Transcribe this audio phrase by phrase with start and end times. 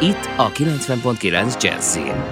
[0.00, 2.24] Itt a 90.9 Jazzin.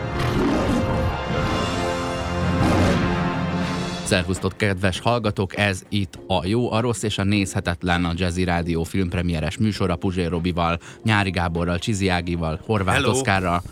[4.04, 5.56] Szervusztok, kedves hallgatók!
[5.56, 10.30] Ez itt a Jó, a Rossz és a Nézhetetlen a Jazzy Rádió filmpremieres műsora Puzsér
[10.30, 13.10] Robival, Nyári Gáborral, Csizi Ágival, Horváth Hello.
[13.10, 13.62] Oszkárral,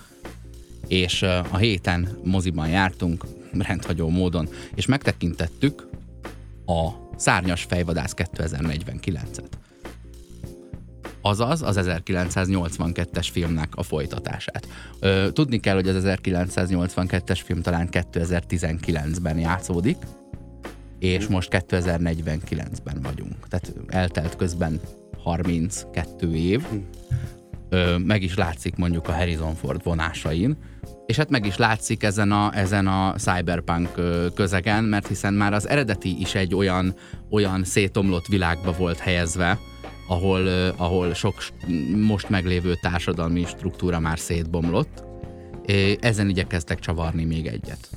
[0.89, 3.25] és a héten moziban jártunk,
[3.59, 5.89] rendhagyó módon, és megtekintettük
[6.67, 9.49] a Szárnyas fejvadász 2049-et.
[11.23, 14.69] Azaz az 1982-es filmnek a folytatását.
[15.01, 19.97] Ö, tudni kell, hogy az 1982-es film talán 2019-ben játszódik,
[20.99, 23.49] és most 2049-ben vagyunk.
[23.49, 24.81] Tehát eltelt közben
[25.23, 26.63] 32 év.
[27.69, 30.57] Ö, meg is látszik mondjuk a Harrison Ford vonásain,
[31.07, 34.01] és hát meg is látszik ezen a, ezen a cyberpunk
[34.35, 36.95] közegen, mert hiszen már az eredeti is egy olyan,
[37.31, 39.59] olyan szétomlott világba volt helyezve,
[40.13, 40.47] ahol,
[40.77, 41.35] ahol sok
[41.97, 45.05] most meglévő társadalmi struktúra már szétbomlott.
[46.01, 47.89] Ezen igyekeztek csavarni még egyet.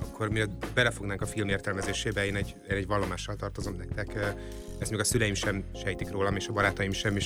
[0.00, 4.36] Akkor mielőtt belefognánk a film értelmezésébe, én egy, én egy vallomással tartozom nektek.
[4.78, 7.16] Ezt még a szüleim sem sejtik rólam, és a barátaim sem,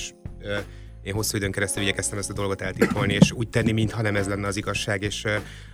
[0.41, 0.57] ö,
[1.05, 4.29] én hosszú időn keresztül igyekeztem ezt a dolgot eltitkolni, és úgy tenni, mintha nem ez
[4.29, 5.27] lenne az igazság, és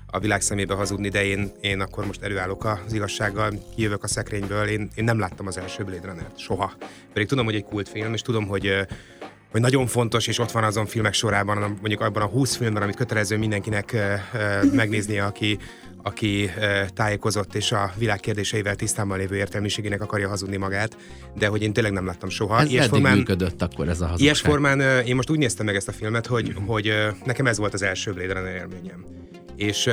[0.06, 4.66] a világ szemébe hazudni, de én, én akkor most előállok az igazsággal, kijövök a szekrényből,
[4.66, 6.72] én, én nem láttam az első Blade Runner-t, soha.
[7.12, 8.86] Pedig tudom, hogy egy kultfilm, és tudom, hogy
[9.50, 12.96] hogy nagyon fontos, és ott van azon filmek sorában, mondjuk abban a 20 filmben, amit
[12.96, 13.96] kötelező mindenkinek
[14.72, 15.58] megnéznie, aki,
[16.02, 20.96] aki ö, tájékozott és a világ kérdéseivel tisztában lévő értelmiségének akarja hazudni magát,
[21.38, 22.60] de hogy én tényleg nem láttam soha.
[22.60, 24.24] Ez eddig működött akkor ez a hazugság.
[24.24, 27.46] Ilyes formán ö, én most úgy néztem meg ezt a filmet, hogy, hogy ö, nekem
[27.46, 29.04] ez volt az első Blade Runner élményem.
[29.56, 29.90] És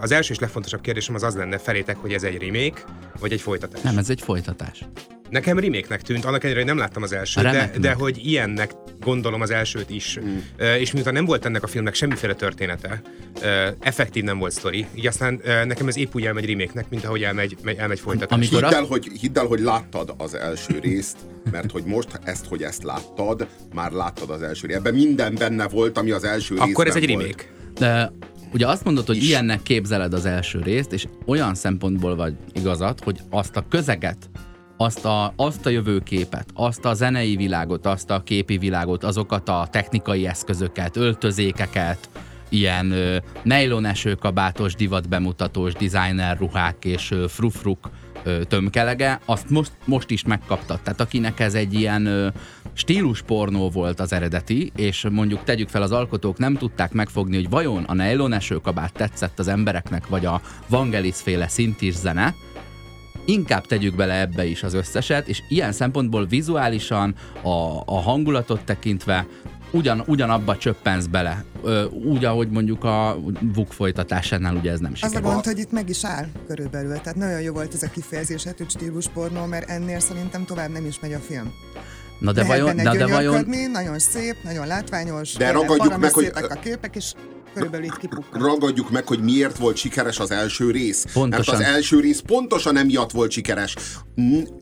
[0.00, 2.84] az első és legfontosabb kérdésem az az lenne felétek, hogy ez egy remake,
[3.18, 3.80] vagy egy folytatás.
[3.80, 4.84] Nem, ez egy folytatás.
[5.30, 8.70] Nekem remake-nek tűnt, annak ellenére, hogy nem láttam az elsőt, de, de hogy ilyennek
[9.00, 10.18] gondolom az elsőt is.
[10.20, 10.36] Mm.
[10.78, 13.02] És miután nem volt ennek a filmnek semmiféle története,
[13.80, 17.56] effektív nem volt sztori, így aztán nekem ez épp úgy elmegy remake-nek, mint ahogy elmegy,
[17.62, 18.36] megy, elmegy folytatás.
[18.38, 21.16] Amikor Hidd el, hogy, hidd el, hogy láttad az első részt,
[21.50, 24.78] mert hogy most ezt, hogy ezt láttad, már láttad az első részt.
[24.78, 27.48] Ebben minden benne volt, ami az első Akkor ez részben egy volt.
[27.74, 27.98] remake.
[27.98, 28.12] De
[28.52, 29.28] ugye azt mondod, hogy Is.
[29.28, 34.30] ilyennek képzeled az első részt, és olyan szempontból vagy igazad, hogy azt a közeget,
[34.84, 39.68] azt a, azt a jövőképet, azt a zenei világot, azt a képi világot, azokat a
[39.70, 42.08] technikai eszközöket, öltözékeket,
[42.48, 47.90] ilyen ö, nylon esőkabátos, divatbemutatós designer ruhák és ö, frufruk
[48.22, 50.80] ö, tömkelege, azt most, most is megkaptad.
[50.80, 52.28] Tehát akinek ez egy ilyen ö,
[52.72, 57.84] stíluspornó volt az eredeti, és mondjuk tegyük fel az alkotók nem tudták megfogni, hogy vajon
[57.84, 62.34] a nylon esőkabát tetszett az embereknek, vagy a Vangelis féle szintis zene,
[63.24, 69.26] inkább tegyük bele ebbe is az összeset, és ilyen szempontból vizuálisan, a, a hangulatot tekintve
[69.70, 71.44] ugyan, ugyanabba csöppensz bele.
[71.62, 75.72] Ö, úgy, ahogy mondjuk a VUK folytatásánál ugye ez nem Az a gond, hogy itt
[75.72, 76.96] meg is áll körülbelül.
[76.96, 80.86] Tehát nagyon jó volt ez a kifejezés, hát, hogy stíluspornó, mert ennél szerintem tovább nem
[80.86, 81.52] is megy a film.
[82.18, 86.12] Na de Lehet vajon, benne na de vajon, nagyon szép, nagyon látványos, De ragadjuk meg,
[86.12, 87.12] hogy- a képek, és
[87.54, 88.42] körülbelül itt kipukkan.
[88.42, 91.04] Ragadjuk meg, hogy miért volt sikeres az első rész.
[91.12, 91.54] Pontosan.
[91.54, 93.74] Mert az első rész pontosan emiatt volt sikeres.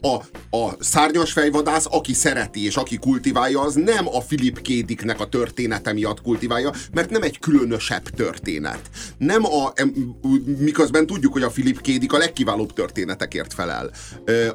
[0.00, 0.14] A,
[0.56, 4.68] a szárnyas fejvadász, aki szereti és aki kultiválja, az nem a Philip K.
[4.68, 8.80] Dicknek a története miatt kultiválja, mert nem egy különösebb történet.
[9.18, 9.72] Nem a,
[10.58, 11.84] miközben tudjuk, hogy a Philip K.
[11.84, 13.90] Dick a legkiválóbb történetekért felel.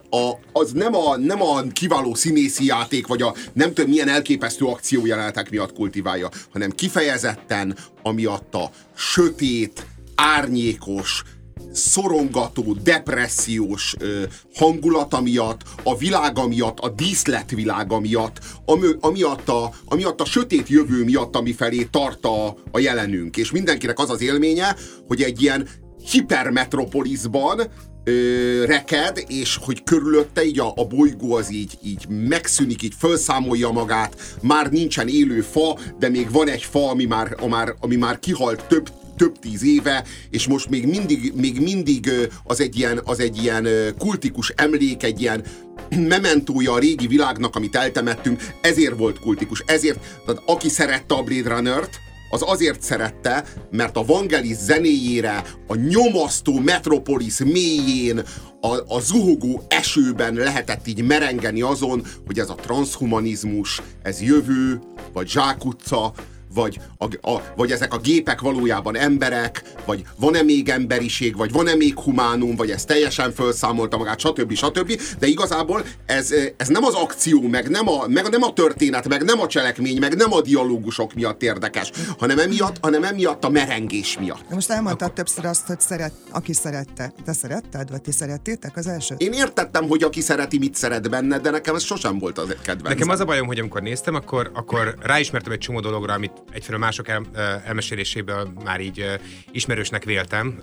[0.09, 4.66] A, az nem a, nem a kiváló színészi játék, vagy a nem tudom milyen elképesztő
[4.66, 11.23] akciójelenetek miatt kultiválja, hanem kifejezetten amiatt a sötét, árnyékos,
[11.71, 14.23] szorongató, depressziós ö,
[14.55, 21.03] hangulata miatt, a világa miatt, a díszletvilága miatt, ami, amiatt, a, amiatt a sötét jövő
[21.03, 23.37] miatt, ami felé tart a, a jelenünk.
[23.37, 24.75] És mindenkinek az az élménye,
[25.07, 25.67] hogy egy ilyen
[26.11, 27.61] hipermetropolisban
[28.03, 33.71] ö, reked, és hogy körülötte így a, a bolygó az így, így megszűnik, így felszámolja
[33.71, 37.95] magát, már nincsen élő fa, de még van egy fa, ami már, a már, ami
[37.95, 42.11] már kihalt több több tíz éve, és most még mindig, még mindig
[42.43, 43.67] az egy ilyen, az egy ilyen
[43.97, 45.43] kultikus emlék, egy ilyen
[46.13, 49.63] mementója a régi világnak, amit eltemettünk, ezért volt kultikus.
[49.65, 51.99] Ezért, tehát aki szerette a Blade Runner-t,
[52.29, 58.22] az azért szerette, mert a Vangelis zenéjére a nyomasztó Metropolis mélyén,
[58.62, 64.79] a, a zuhogó esőben lehetett így merengeni azon, hogy ez a transhumanizmus, ez jövő,
[65.14, 66.14] vagy zsákutca,
[66.57, 71.75] vagy, a, a, vagy ezek a gépek valójában emberek, vagy van-e még emberiség, vagy van-e
[71.75, 74.53] még humánum, vagy ez teljesen felszámolta magát, stb.
[74.53, 75.01] stb.
[75.19, 79.23] De igazából ez, ez nem az akció, meg nem a, meg nem a történet, meg
[79.23, 84.17] nem a cselekmény, meg nem a dialógusok miatt érdekes, hanem emiatt, hanem emiatt a merengés
[84.19, 84.49] miatt.
[84.49, 87.13] Most elmondtad többször azt, hogy szeret, aki szerette.
[87.25, 89.21] Te szeretted, vagy ti szerettétek az elsőt?
[89.21, 92.95] Én értettem, hogy aki szereti, mit szeret benne, de nekem ez sosem volt az kedvenc.
[92.95, 96.79] Nekem az a bajom, hogy amikor néztem, akkor, akkor ráismertem egy csomó dologra, amit egyfelől
[96.79, 97.26] mások el,
[97.66, 99.20] elmeséléséből már így
[99.52, 100.61] ismerősnek véltem.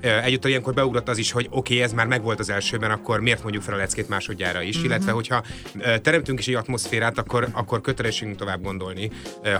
[0.00, 3.42] Egyúttal ilyenkor beugrott az is, hogy oké, okay, ez már megvolt az elsőben, akkor miért
[3.42, 4.84] mondjuk fel a leckét másodjára is, mm-hmm.
[4.84, 5.44] illetve hogyha
[6.02, 9.10] teremtünk is egy atmoszférát, akkor, akkor kötelességünk tovább gondolni,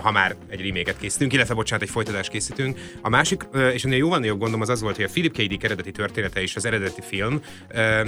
[0.01, 2.79] ha már egy reméket készítünk, illetve bocsánat, egy folytatást készítünk.
[3.01, 5.37] A másik, és ennél jóval nagyobb gondom az az volt, hogy a Philip K.
[5.37, 7.41] Dick eredeti története és az eredeti film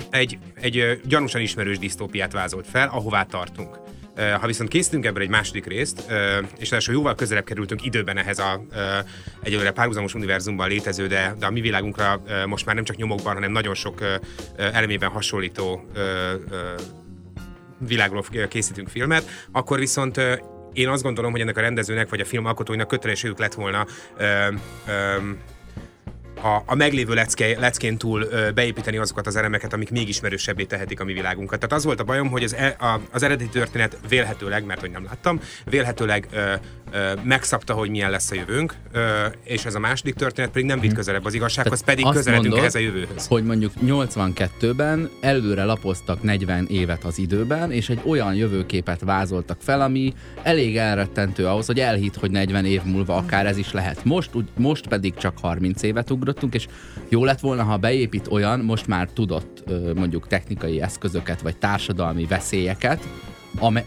[0.10, 3.87] egy, egy gyanúsan ismerős disztópiát vázolt fel, ahová tartunk.
[4.40, 6.00] Ha viszont készítünk ebből egy második részt,
[6.58, 8.62] és ráadásul jóval közelebb kerültünk időben ehhez a
[9.42, 13.52] egyelőre párhuzamos univerzumban létező, de, de a mi világunkra most már nem csak nyomokban, hanem
[13.52, 14.02] nagyon sok
[14.58, 15.92] elemében hasonlító
[17.88, 20.20] világról készítünk filmet, akkor viszont
[20.74, 23.86] én azt gondolom, hogy ennek a rendezőnek vagy a film alkotóinak kötelességük lett volna
[24.18, 24.24] ö,
[24.88, 25.18] ö,
[26.42, 31.00] a, a meglévő lecke, leckén túl ö, beépíteni azokat az elemeket, amik még ismerősebbé tehetik
[31.00, 31.60] a mi világunkat.
[31.60, 34.92] Tehát az volt a bajom, hogy az, e, a, az eredeti történet vélhetőleg, mert hogy
[34.92, 36.54] nem láttam, vélhetőleg ö,
[37.24, 38.76] megszabta, hogy milyen lesz a jövőnk,
[39.44, 40.98] és ez a második történet pedig nem vitt mhm.
[40.98, 43.28] közelebb az igazsághoz, Tehát pedig közeledünk ehhez a jövőhöz.
[43.28, 49.82] hogy mondjuk 82-ben előre lapoztak 40 évet az időben, és egy olyan jövőképet vázoltak fel,
[49.82, 50.14] ami
[50.44, 54.04] elég elrettentő ahhoz, hogy elhit, hogy 40 év múlva akár ez is lehet.
[54.04, 56.68] Most, most pedig csak 30 évet ugrott, ugrottunk, és
[57.10, 59.64] jó lett volna, ha beépít olyan, most már tudott
[59.96, 63.08] mondjuk technikai eszközöket, vagy társadalmi veszélyeket,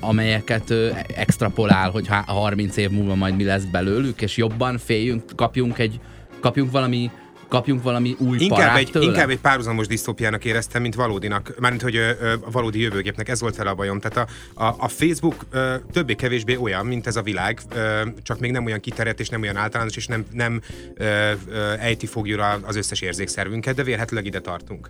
[0.00, 0.74] amelyeket
[1.16, 6.00] extrapolál, hogy 30 év múlva majd mi lesz belőlük, és jobban féljünk, kapjunk egy
[6.40, 7.10] kapjunk valami
[7.50, 9.04] kapjunk valami új inkább egy, tőle?
[9.04, 13.54] inkább egy párhuzamos disztópiának éreztem, mint valódinak, mármint hogy ö, ö, valódi jövőgépnek, ez volt
[13.54, 14.00] fel a bajom.
[14.00, 15.46] Tehát a, a, a Facebook
[15.92, 19.56] többé-kevésbé olyan, mint ez a világ, ö, csak még nem olyan kiterjedt és nem olyan
[19.56, 20.60] általános, és nem, nem
[20.94, 24.88] ö, ö, ejti fogjúra az összes érzékszervünket, de vélhetőleg ide tartunk.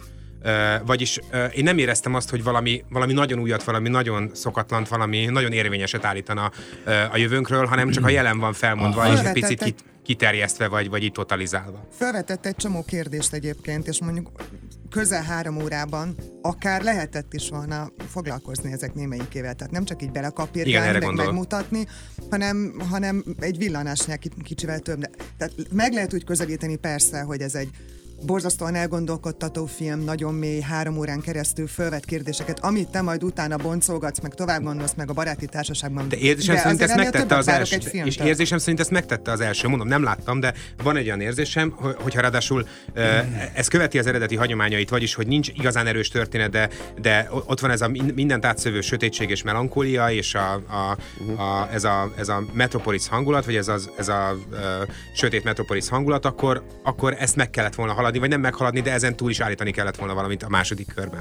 [0.84, 1.18] Vagyis
[1.54, 6.04] én nem éreztem azt, hogy valami, valami nagyon újat, valami nagyon szokatlant, valami nagyon érvényeset
[6.04, 6.50] állítana
[7.12, 9.12] a jövőnkről, hanem csak a jelen van felmondva, Aha.
[9.12, 11.88] és egy picit kit, kiterjesztve, vagy, vagy itt totalizálva.
[11.90, 14.30] Felvetett egy csomó kérdést egyébként, és mondjuk
[14.90, 19.54] közel három órában akár lehetett is volna foglalkozni ezek némelyikével.
[19.54, 21.30] Tehát nem csak így belekapírgálni, meg gondolok.
[21.30, 21.86] megmutatni,
[22.30, 25.00] hanem, hanem egy villanásnál kicsivel több.
[25.36, 27.70] Tehát meg lehet úgy közelíteni persze, hogy ez egy
[28.26, 34.20] borzasztóan elgondolkodtató film, nagyon mély, három órán keresztül fölvet kérdéseket, amit te majd utána boncolgatsz,
[34.20, 36.08] meg tovább gondolsz, meg a baráti társaságban.
[36.08, 37.76] De érzésem de szerint ezt megtette az első.
[38.04, 39.68] És érzésem szerint ezt megtette az első.
[39.68, 42.66] Mondom, nem láttam, de van egy olyan érzésem, hogyha ráadásul
[43.54, 46.68] ez követi az eredeti hagyományait, vagyis, hogy nincs igazán erős történet, de,
[47.00, 50.96] de ott van ez a mindent átszövő sötétség és melankólia, és a, a,
[51.42, 54.36] a, ez, a, ez a metropolis hangulat, vagy ez, az, ez a, a
[55.14, 58.92] sötét metropolis hangulat, akkor, akkor ezt meg kellett volna haladni meghaladni, vagy nem meghaladni, de
[58.92, 61.20] ezen túl is állítani kellett volna valamit a második körben.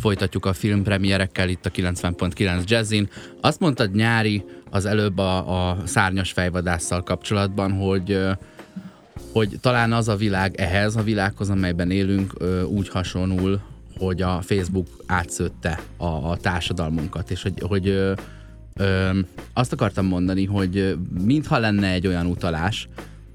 [0.00, 3.08] Folytatjuk a filmpremierekkel itt a 90.9 Jazzin.
[3.40, 8.18] Azt mondtad nyári az előbb a, a szárnyas fejvadásszal kapcsolatban, hogy
[9.32, 12.32] hogy talán az a világ ehhez, a világhoz, amelyben élünk,
[12.66, 13.60] úgy hasonul,
[13.98, 18.12] hogy a Facebook átszőtte a, a társadalmunkat, és hogy, hogy ö,
[18.74, 19.18] ö,
[19.52, 22.88] azt akartam mondani, hogy mintha lenne egy olyan utalás,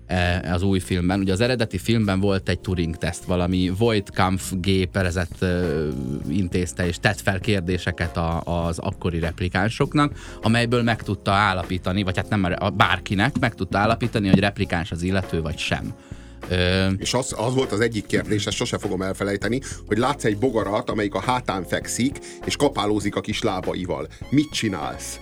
[0.10, 1.20] e, az új filmben.
[1.20, 5.46] Ugye az eredeti filmben volt egy Turing-teszt, valami Voigtkampf géperezett
[6.30, 12.30] intézte és tett fel kérdéseket a, az akkori replikánsoknak, amelyből meg tudta állapítani, vagy hát
[12.30, 15.94] nem bárkinek, meg tudta állapítani, hogy replikáns az illető, vagy sem.
[16.50, 16.88] Ö...
[16.98, 20.90] És az, az volt az egyik kérdés, ezt sose fogom elfelejteni, hogy látsz egy bogarat,
[20.90, 24.08] amelyik a hátán fekszik, és kapálózik a kis lábaival.
[24.30, 25.20] Mit csinálsz?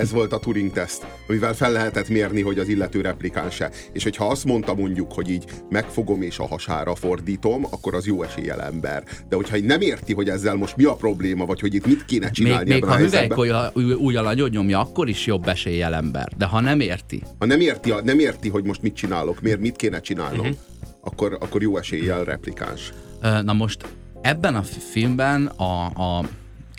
[0.00, 3.70] Ez volt a Turing teszt, amivel fel lehetett mérni, hogy az illető replikánse.
[3.92, 8.22] És hogyha azt mondta mondjuk, hogy így megfogom és a hasára fordítom, akkor az jó
[8.22, 9.04] eséllyel ember.
[9.28, 12.30] De hogyha nem érti, hogy ezzel most mi a probléma, vagy hogy itt mit kéne
[12.30, 16.28] csinálni Még, még ha hüvelykújjal újjal nagyon nyomja, akkor is jobb eséllyel ember.
[16.36, 17.22] De ha nem érti.
[17.38, 20.56] Ha nem érti, nem érti hogy most mit csinálok, miért mit kéne csinálnom, uh-huh.
[21.00, 22.92] akkor, akkor jó eséllyel replikáns.
[23.20, 23.86] Na most
[24.22, 26.24] ebben a filmben a, a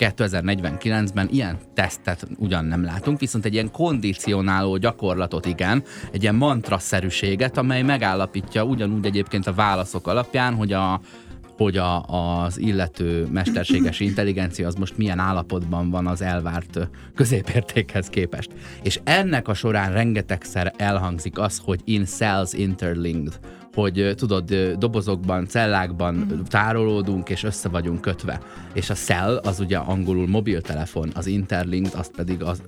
[0.02, 7.58] 2049-ben ilyen tesztet ugyan nem látunk, viszont egy ilyen kondicionáló gyakorlatot igen, egy ilyen mantraszerűséget,
[7.58, 11.02] amely megállapítja ugyanúgy egyébként a válaszok alapján, hogy a,
[11.58, 18.52] hogy a, az illető mesterséges intelligencia az most milyen állapotban van az elvárt középértékhez képest.
[18.84, 23.40] És ennek a során rengetegszer elhangzik az, hogy in cells interlinked,
[23.74, 26.42] hogy tudod, dobozokban, cellákban mm.
[26.44, 28.42] tárolódunk, és össze vagyunk kötve.
[28.74, 32.62] És a cell az ugye angolul mobiltelefon, az interlinked, az pedig az,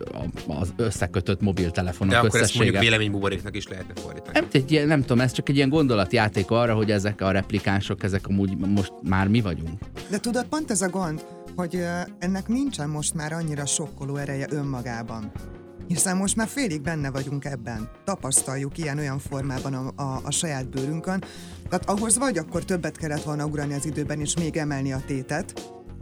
[0.48, 2.50] az összekötött mobiltelefonok De akkor összessége.
[2.50, 4.40] ezt mondjuk véleménybuboréknak is lehetne fordítani.
[4.40, 8.28] Nem, egy, nem tudom, ez csak egy ilyen gondolatjáték arra, hogy ezek a replikánsok, ezek
[8.28, 9.80] amúgy most már mi vagyunk.
[10.10, 11.86] De tudod, pont ez a gond, hogy
[12.20, 15.32] ennek nincsen most már annyira sokkoló ereje önmagában
[15.94, 17.90] hiszen most már félig benne vagyunk ebben.
[18.04, 21.24] Tapasztaljuk ilyen-olyan formában a, a, a saját bőrünkön.
[21.70, 25.54] Tehát ahhoz vagy akkor többet kellett volna ugrani az időben, és még emelni a tétet,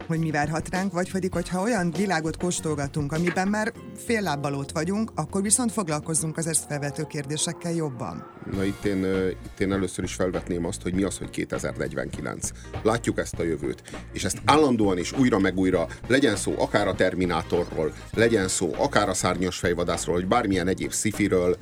[0.08, 3.74] hogy mi várhat ránk, vagy pedig, hogyha olyan világot kóstolgatunk, amiben már
[4.05, 8.25] fél lábbal ott vagyunk, akkor viszont foglalkozzunk az ezt felvető kérdésekkel jobban.
[8.51, 9.05] Na itt én,
[9.46, 12.50] itt én először is felvetném azt, hogy mi az, hogy 2049.
[12.81, 13.81] Látjuk ezt a jövőt,
[14.13, 19.10] és ezt állandóan és újra meg újra, legyen szó akár a Terminátorról, legyen szó akár
[19.10, 21.58] a szárnyas fejvadászról, vagy bármilyen egyéb szifiről,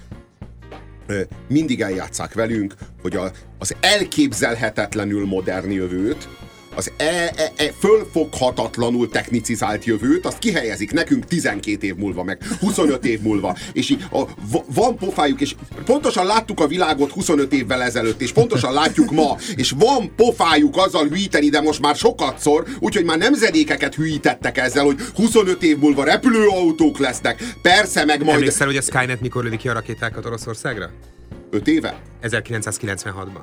[1.48, 6.28] mindig eljátszák velünk, hogy a, az elképzelhetetlenül modern jövőt,
[6.76, 7.04] az e,
[7.36, 13.58] e, e fölfoghatatlanul technicizált jövőt, azt kihelyezik nekünk 12 év múlva, meg 25 év múlva.
[13.74, 14.24] És így a,
[14.66, 19.74] van pofájuk, és pontosan láttuk a világot 25 évvel ezelőtt, és pontosan látjuk ma, és
[19.78, 25.64] van pofájuk azzal hűíteni, de most már sokatszor, úgyhogy már nemzedékeket hűítettek ezzel, hogy 25
[25.64, 27.44] év múlva repülőautók lesznek.
[27.62, 28.38] Persze, meg majd...
[28.38, 30.90] Emlékszel, hogy a Skynet mikor lődik ki a rakétákat Oroszországra?
[31.52, 32.02] 5 éve?
[32.24, 33.42] 1996-ban.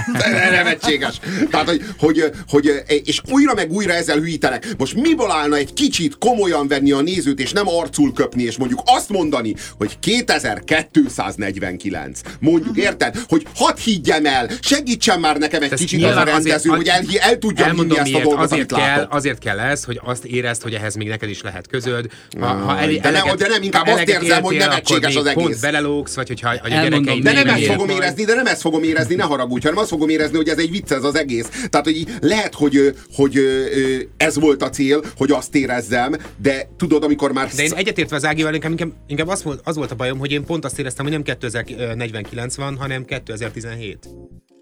[0.50, 1.20] Nevetséges.
[1.50, 4.66] Tehát, hogy, hogy, hogy, és újra meg újra ezzel hűítenek.
[4.78, 8.80] Most miből állna egy kicsit komolyan venni a nézőt, és nem arcul köpni, és mondjuk
[8.84, 12.20] azt mondani, hogy 2249.
[12.40, 13.18] Mondjuk, érted?
[13.28, 16.88] Hogy hadd higgyem el, segítsen már nekem egy Te kicsit az a rendező, azért, hogy
[16.88, 20.62] el, el tudjam hinni ezt a dolgot, azért kell, azért kell ez, hogy azt érezd,
[20.62, 22.06] hogy ehhez még neked is lehet közöd.
[22.40, 25.44] Ha, ha el, de, eleget, de nem, inkább azt érzem, hogy nevetséges az egész.
[25.44, 28.82] Pont belelógsz, vagy hogyha a gyerekeid de nem ezt fogom érezni, de nem ezt fogom
[28.82, 31.48] érezni, ne haragudj, hanem azt fogom érezni, hogy ez egy vicc ez az egész.
[31.70, 33.38] Tehát, hogy lehet, hogy, hogy
[34.16, 37.48] ez volt a cél, hogy azt érezzem, de tudod, amikor már...
[37.54, 40.44] De én egyetértve az Ágival, inkább, inkább az, volt, az volt a bajom, hogy én
[40.44, 44.08] pont azt éreztem, hogy nem 2049 van, hanem 2017.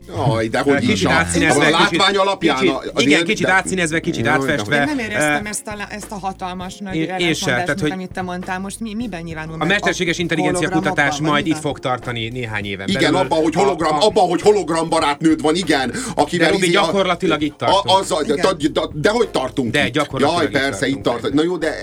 [0.09, 2.57] Aj, de hogy kicsit átszínezve, a látvány kicsit, alapján.
[2.57, 3.53] Kicsit, az igen, kicsit de...
[3.53, 4.77] átszínezve, kicsit Jó, átfestve.
[4.77, 8.11] Én nem éreztem ezt, a, ezt a hatalmas nagy én, én sem, tehát, hogy amit
[8.13, 12.65] te mondtál, most mi, miben nyilvánul A mesterséges intelligencia kutatás majd itt fog tartani néhány
[12.65, 16.47] éven Igen, abban, hogy hologram, abban, hogy hologram barátnőd van, igen, akivel...
[16.47, 18.93] De Robi, izé gyakorlatilag itt tartunk.
[18.95, 21.33] De hogy tartunk De gyakorlatilag Jaj, persze, itt tart.
[21.33, 21.75] Na jó, de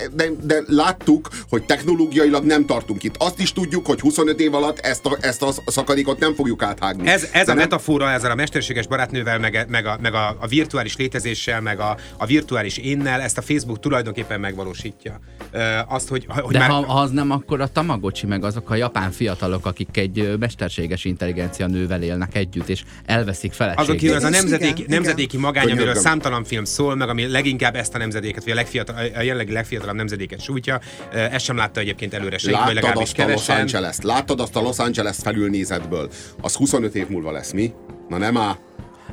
[0.66, 3.14] láttuk, hogy technológiailag nem tartunk itt.
[3.18, 4.78] Azt is tudjuk, hogy 25 év alatt
[5.20, 7.08] ezt a szakadékot nem fogjuk áthágni.
[7.32, 11.60] Ez a metafora ezzel a mesterséges barátnővel, meg, meg, a, meg a, a virtuális létezéssel,
[11.60, 15.20] meg a, a virtuális énnel, ezt a Facebook tulajdonképpen megvalósítja.
[15.50, 16.70] E, azt, hogy, hogy De már...
[16.70, 21.04] ha, ha az nem, akkor a Tamagocsi, meg azok a japán fiatalok, akik egy mesterséges
[21.04, 24.10] intelligencia nővel élnek együtt, és elveszik feleségét.
[24.10, 25.40] Azok az a nemzedéki, igen, nemzedéki igen.
[25.40, 29.22] magány, amiről számtalan film szól, meg ami leginkább ezt a nemzedéket, vagy a, legfiatal, a
[29.22, 30.80] jelenlegi legfiatalabb nemzedéket sújtja.
[31.12, 33.56] Ezt sem látta egyébként előre senki, vagy legalábbis azt kevesen.
[33.56, 36.10] a Los Angeles-t, láttad azt a Los Angeles felülnézetből.
[36.40, 37.72] Az 25 év múlva lesz, mi?
[38.08, 38.56] Na nem á.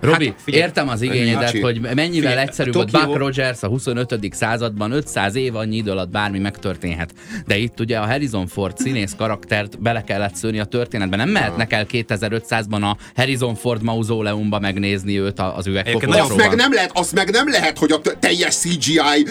[0.02, 4.34] Robi, hát, figyelj, értem az igényedet, hogy mennyivel figyelj, egyszerűbb volt Buck Rogers a 25.
[4.34, 7.14] században, 500 év annyi idő alatt bármi megtörténhet.
[7.46, 11.16] De itt ugye a Harrison Ford színész karaktert bele kellett szőni a történetbe.
[11.16, 16.22] Nem mehetnek el 2500-ban a Harrison Ford mauzóleumba megnézni őt az üvegkoporsóban.
[16.22, 19.28] Azt meg nem lehet, azt meg nem lehet, hogy a teljes CGI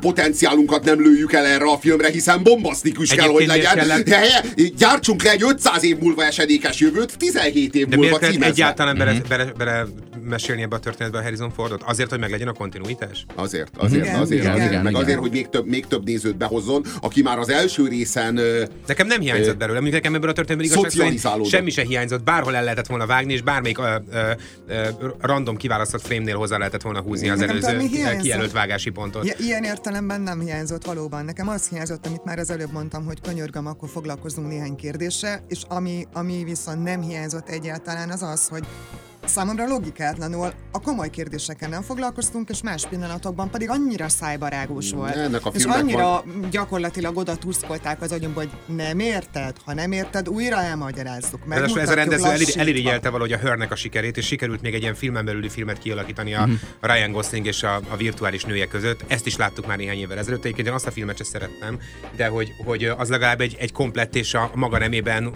[0.00, 3.74] potenciálunkat nem lőjük el erre a filmre, hiszen bombasztikus kell, hogy legyen.
[3.74, 4.10] Kellett...
[4.78, 8.46] Gyártsunk le egy 500 év múlva esedékes jövőt, 17 év De múlva címezve.
[8.46, 9.28] egyáltalán bele, mhm.
[9.28, 9.86] bele, bele
[10.20, 11.82] mesélni ebbe a történetbe a Harrison Fordot?
[11.82, 13.26] Azért, hogy meglegyen a kontinuitás?
[13.34, 14.70] Azért, azért, igen, azért, igen, azért.
[14.70, 15.04] Igen, meg igen.
[15.04, 18.40] azért, hogy még több, még több nézőt behozzon, aki már az első részen...
[18.86, 22.62] Nekem nem hiányzott belőle, mondjuk nekem ebből a történetben igazság semmi se hiányzott, bárhol el
[22.62, 24.30] lehetett volna vágni, és bármelyik ö, ö,
[24.66, 24.88] ö,
[25.20, 27.76] random kiválasztott frame-nél hozzá lehetett volna húzni az előző
[28.20, 29.26] kijelölt vágási pontot.
[29.26, 31.24] Ja, ilyen értelemben nem hiányzott valóban.
[31.24, 35.62] Nekem az hiányzott, amit már az előbb mondtam, hogy könyörgöm, akkor foglalkozunk néhány kérdéssel, és
[35.68, 38.66] ami, ami viszont nem hiányzott egyáltalán, az az, hogy
[39.24, 45.14] számomra logikátlanul a komoly kérdéseken nem foglalkoztunk, és más pillanatokban pedig annyira szájbarágos volt.
[45.16, 46.48] Ennek a és annyira van...
[46.50, 51.46] gyakorlatilag oda tuszkolták az agyunkba, hogy nem érted, ha nem érted, újra elmagyarázzuk.
[51.46, 54.82] Meg ez a rendező elirigyelte elirigyelte valahogy a Hörnek a sikerét, és sikerült még egy
[54.82, 56.52] ilyen filmen belüli filmet kialakítani a, mm.
[56.80, 59.04] a Ryan Gosling és a, a virtuális nője között.
[59.06, 60.44] Ezt is láttuk már néhány évvel ezelőtt.
[60.44, 61.78] Egyébként én azt a filmet sem szerettem,
[62.16, 65.32] de hogy, hogy az legalább egy, egy komplett és a maga nemében.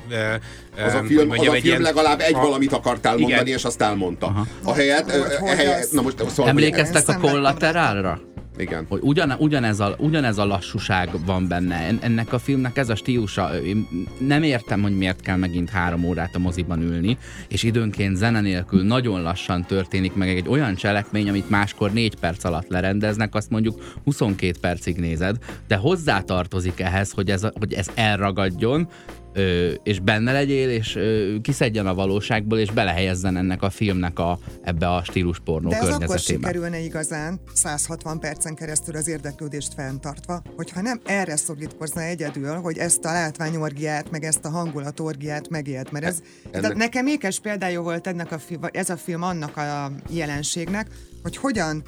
[0.86, 3.56] Az a film, mondjam, az a film ilyen, legalább egy a, valamit akartál mondani, igen.
[3.56, 4.26] és azt elmondta.
[4.26, 4.46] Aha.
[4.64, 8.20] A helyet, a helyet, na most szóval Emlékeztek a kollaterálra?
[8.58, 8.86] Igen.
[8.88, 11.88] Hogy ugyan, ugyanez, a, ugyanez a lassúság van benne.
[12.00, 13.62] Ennek a filmnek ez a stílusa.
[13.62, 17.18] Én nem értem, hogy miért kell megint három órát a moziban ülni,
[17.48, 22.44] és időnként zene nélkül nagyon lassan történik meg egy olyan cselekmény, amit máskor négy perc
[22.44, 25.36] alatt lerendeznek, azt mondjuk 22 percig nézed,
[25.68, 28.88] de hozzátartozik ehhez, hogy ez, hogy ez elragadjon,
[29.36, 34.38] ö, és benne legyél, és ö, kiszedjen a valóságból, és belehelyezzen ennek a filmnek a,
[34.62, 40.42] ebbe a stílus pornó De ez akkor sikerülne igazán 160 percen keresztül az érdeklődést fenntartva,
[40.56, 46.04] hogyha nem erre szorítkozna egyedül, hogy ezt a látványorgiát, meg ezt a hangulatorgiát megélt, mert
[46.04, 46.60] ez, ennek...
[46.60, 48.38] tehát nekem ékes példája volt ennek a,
[48.72, 50.86] ez a film annak a jelenségnek,
[51.22, 51.82] hogy hogyan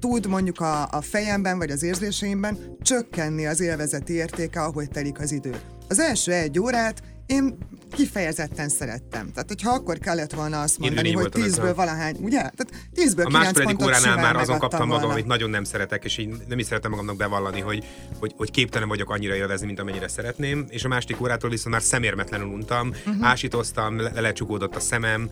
[0.00, 5.32] tud mondjuk a, a fejemben vagy az érzéseimben csökkenni az élvezeti értéke, ahogy telik az
[5.32, 5.54] idő.
[5.92, 7.58] Az első egy órát én
[7.92, 9.30] kifejezetten szerettem.
[9.32, 12.36] Tehát, hogyha akkor kellett volna azt mondani, hogy tízből valahány, ugye?
[12.36, 16.30] Tehát tízből A második óránál már azon kaptam magam, amit nagyon nem szeretek, és így
[16.48, 17.84] nem is szeretem magamnak bevallani, hogy,
[18.18, 20.66] hogy, hogy képtelen vagyok annyira élvezni, mint amennyire szeretném.
[20.68, 23.26] És a második órától viszont már szemérmetlenül untam, uh-huh.
[23.26, 25.28] ásítoztam, le, lecsukódott a szemem,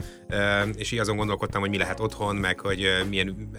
[0.77, 3.51] és így azon gondolkodtam, hogy mi lehet otthon, meg hogy milyen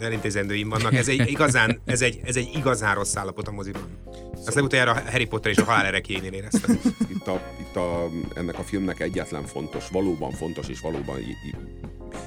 [0.00, 0.94] elintézendőim vannak.
[0.94, 3.82] Ez egy igazán, ez egy, ez egy igazán rossz állapot a moziban.
[4.46, 6.80] Azt legutoljára a Harry Potter és a halál erekéjénél éreztem.
[7.08, 11.18] Itt, a, itt a, ennek a filmnek egyetlen fontos, valóban fontos és valóban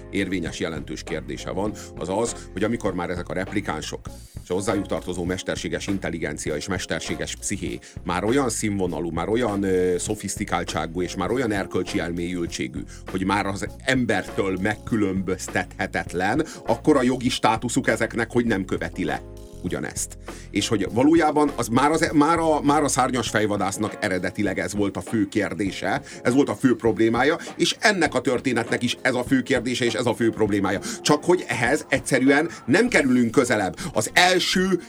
[0.09, 4.09] érvényes jelentős kérdése van, az az, hogy amikor már ezek a replikánsok
[4.47, 9.97] és a hozzájuk tartozó mesterséges intelligencia és mesterséges psziché már olyan színvonalú, már olyan ö,
[9.97, 12.79] szofisztikáltságú és már olyan erkölcsi elmélyültségű,
[13.11, 19.21] hogy már az embertől megkülönböztethetetlen, akkor a jogi státuszuk ezeknek, hogy nem követi le
[19.62, 20.17] ugyanezt.
[20.52, 24.98] És hogy valójában az már, az, már, a, már a szárnyas fejvadásznak eredetileg ez volt
[24.98, 29.24] a fő kérdése, ez volt a fő problémája, és ennek a történetnek is ez a
[29.24, 30.80] fő kérdése és ez a fő problémája.
[31.02, 33.76] Csak hogy ehhez egyszerűen nem kerülünk közelebb.
[33.93, 34.82] Az első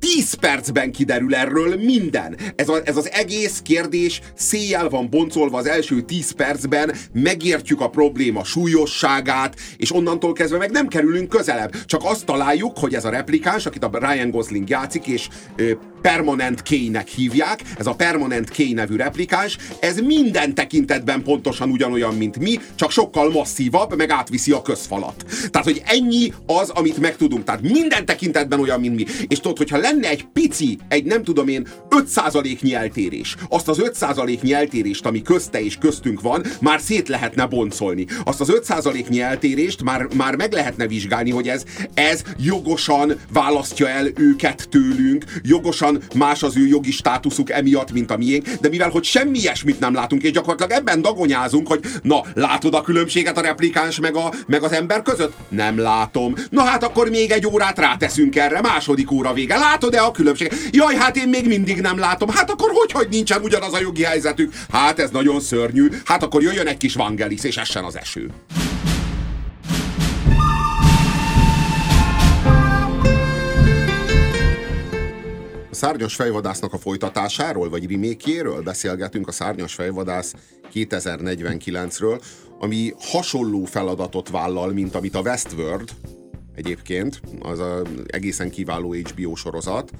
[0.00, 2.36] 10 percben kiderül erről minden.
[2.56, 7.88] Ez, a, ez az egész kérdés széjjel van boncolva az első 10 percben, megértjük a
[7.88, 11.84] probléma súlyosságát, és onnantól kezdve meg nem kerülünk közelebb.
[11.84, 16.62] Csak azt találjuk, hogy ez a replikáns, akit a Ryan Gosling játszik, és ö, Permanent
[16.62, 22.60] K-nek hívják, ez a Permanent K nevű replikáns, ez minden tekintetben pontosan ugyanolyan, mint mi,
[22.74, 25.24] csak sokkal masszívabb, meg átviszi a közfalat.
[25.50, 27.44] Tehát, hogy ennyi az, amit megtudunk.
[27.44, 29.04] Tehát minden tekintetben olyan, mint mi.
[29.28, 34.52] És tudod, hogyha lenne egy pici, egy nem tudom én, 5%-nyi eltérés, azt az 5%-nyi
[34.52, 38.06] eltérést, ami közte és köztünk van, már szét lehetne boncolni.
[38.24, 44.06] Azt az 5%-nyi eltérést már, már meg lehetne vizsgálni, hogy ez, ez jogosan választja el
[44.16, 49.04] őket tőlünk, jogosan más az ő jogi státuszuk emiatt, mint a miénk, de mivel, hogy
[49.04, 54.00] semmi ilyesmit nem látunk, és gyakorlatilag ebben dagonyázunk, hogy na, látod a különbséget a replikáns
[54.00, 55.32] meg, a, meg az ember között?
[55.48, 56.34] Nem látom.
[56.50, 59.58] Na hát akkor még egy órát ráteszünk erre, második óra vége.
[59.80, 60.54] Látod-e a különbséget?
[60.70, 62.28] Jaj, hát én még mindig nem látom.
[62.28, 64.52] Hát akkor hogy, hogy nincsen ugyanaz a jogi helyzetük?
[64.72, 65.88] Hát ez nagyon szörnyű.
[66.04, 68.30] Hát akkor jöjjön egy kis vangelis, és essen az eső.
[75.70, 80.34] Szárnyas fejvadásznak a folytatásáról, vagy rimékjéről beszélgetünk a Szárnyas fejvadász
[80.74, 82.20] 2049-ről,
[82.58, 85.90] ami hasonló feladatot vállal, mint amit a Westworld,
[86.64, 89.90] egyébként, az a egészen kiváló HBO sorozat,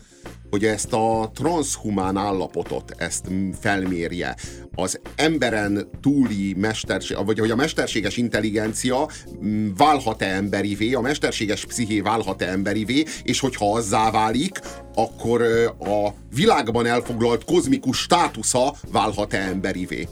[0.51, 3.27] hogy ezt a transhumán állapotot, ezt
[3.61, 4.37] felmérje.
[4.75, 9.09] Az emberen túli mesterség, vagy hogy a mesterséges intelligencia
[9.77, 14.61] válhat-e emberivé, a mesterséges psziché válhat-e emberivé, és hogyha azzá válik,
[14.95, 15.43] akkor
[15.81, 20.09] a világban elfoglalt kozmikus státusza válhat-e emberivé.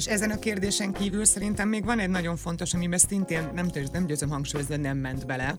[0.00, 4.06] És ezen a kérdésen kívül szerintem még van egy nagyon fontos, amiben szintén nem, nem
[4.06, 5.56] győzöm hangsúlyozni, nem ment bele.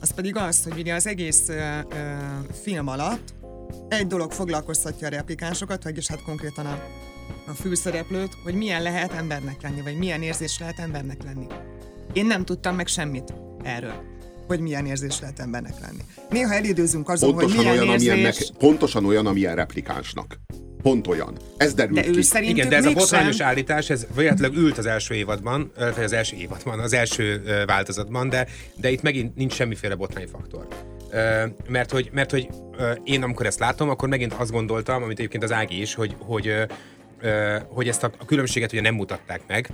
[0.00, 2.14] Az pedig az, hogy ugye az egész ö, ö,
[2.62, 3.34] film alatt
[3.88, 6.82] egy dolog foglalkoztatja a replikánsokat, vagyis hát konkrétan a,
[7.46, 11.46] a főszereplőt, hogy milyen lehet embernek lenni, vagy milyen érzés lehet embernek lenni.
[12.12, 14.14] Én nem tudtam meg semmit erről
[14.46, 16.02] hogy milyen érzés lehet embernek lenni.
[16.30, 18.52] Néha elidőzünk azon, pontosan hogy milyen olyan, érzés...
[18.58, 20.38] Pontosan olyan, amilyen replikánsnak
[20.86, 21.36] Pont olyan.
[21.56, 22.38] Ez derült de ki.
[22.38, 26.12] Ő Igen, de ez a botrányos állítás, ez véletlenül ült az első évadban, vagy az
[26.12, 28.46] első évadban, az első változatban, de,
[28.76, 30.66] de itt megint nincs semmiféle botrányfaktor.
[31.68, 32.48] Mert hogy, mert hogy
[33.04, 36.54] én amikor ezt látom, akkor megint azt gondoltam, amit egyébként az Ági is, hogy, hogy,
[37.68, 39.70] hogy ezt a különbséget ugye nem mutatták meg,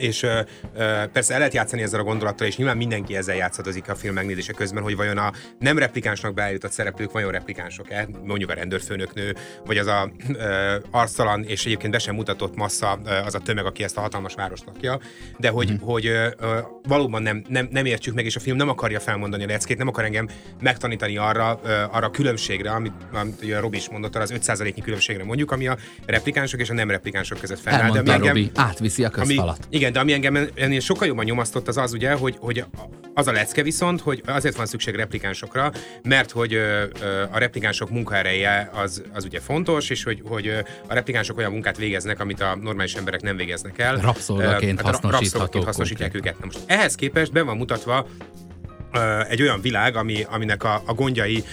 [0.00, 0.40] és ö,
[0.74, 4.14] ö, persze el lehet játszani ezzel a gondolattal, és nyilván mindenki ezzel játszadozik a film
[4.14, 9.34] megnézése közben, hogy vajon a nem replikánsnak beállított szereplők vajon replikánsok-e, mondjuk a rendőrfőnöknő,
[9.66, 12.92] vagy az a ö, arctalan és egyébként be sem mutatott massza,
[13.26, 15.00] az a tömeg, aki ezt a hatalmas várost lakja,
[15.38, 15.76] de hogy, mm.
[15.76, 19.44] hogy ö, ö, valóban nem, nem, nem értjük meg, és a film nem akarja felmondani
[19.44, 20.28] a leckét, nem akar engem
[20.60, 24.80] megtanítani arra, ö, arra a különbségre, amit, amit ugye Robi is mondott, arra az 5%-nyi
[24.80, 27.90] különbségre mondjuk, ami a replikánsok és a nem replikánsok között fennáll.
[27.90, 29.56] De ami engem, Robi, átviszi a közfalat.
[29.56, 32.64] Ami, igen, igen, de ami engem ennél sokkal jobban nyomasztott az az ugye, hogy, hogy
[33.14, 35.72] az a lecke viszont, hogy azért van szükség replikánsokra,
[36.02, 36.54] mert hogy
[37.30, 40.48] a replikánsok munkaereje az, az ugye fontos, és hogy, hogy
[40.88, 43.96] a replikánsok olyan munkát végeznek, amit a normális emberek nem végeznek el.
[43.96, 45.64] Rabszolgaként hát hasznosíthatók.
[45.64, 46.38] hasznosítják őket.
[46.38, 48.06] Na most ehhez képest be van mutatva
[49.28, 51.44] egy olyan világ, ami, aminek a, a gondjai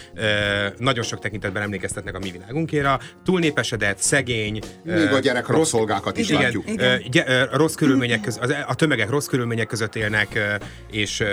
[0.78, 3.00] nagyon sok tekintetben emlékeztetnek a mi világunkéra.
[3.24, 4.60] Túlnépesedett, szegény.
[4.84, 6.70] Még a gyerek rossz szolgákat is igen, látjuk.
[6.70, 7.02] Igen.
[7.10, 10.60] Gy- rossz körülmények között, a tömegek rossz körülmények között élnek,
[10.92, 11.24] és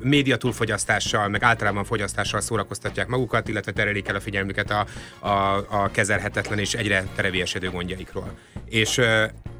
[0.00, 4.86] média túlfogyasztással, meg általában fogyasztással szórakoztatják magukat, illetve terelik el a figyelmüket a,
[5.18, 8.38] a, a kezelhetetlen és egyre tereviesedő gondjaikról.
[8.68, 9.00] És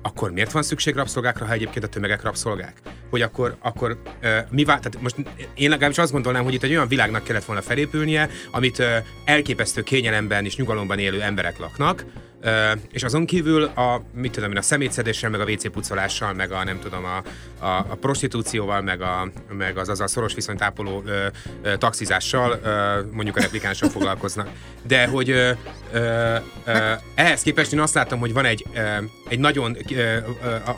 [0.03, 2.73] akkor miért van szükség rabszolgákra, ha egyébként a tömegek rabszolgák?
[3.11, 5.12] Hogy akkor, akkor uh, mi vál, tehát most
[5.55, 8.83] én legalábbis azt gondolnám, hogy itt egy olyan világnak kellett volna felépülnie, amit
[9.25, 12.05] elképesztő kényelemben és nyugalomban élő emberek laknak,
[12.45, 16.53] Uh, és azon kívül a, mit tudom én, a szemétszedéssel, meg a WC pucolással, meg
[16.53, 17.17] a nem tudom, a,
[17.65, 21.27] a, a prostitúcióval, meg, a, meg az azzal szoros viszonyt ápoló uh,
[21.65, 24.49] uh, taxizással uh, mondjuk a replikánsok foglalkoznak.
[24.87, 25.51] De hogy uh,
[25.93, 29.99] uh, uh, ehhez képest én azt látom, hogy van egy, uh, egy nagyon uh,
[30.43, 30.77] uh,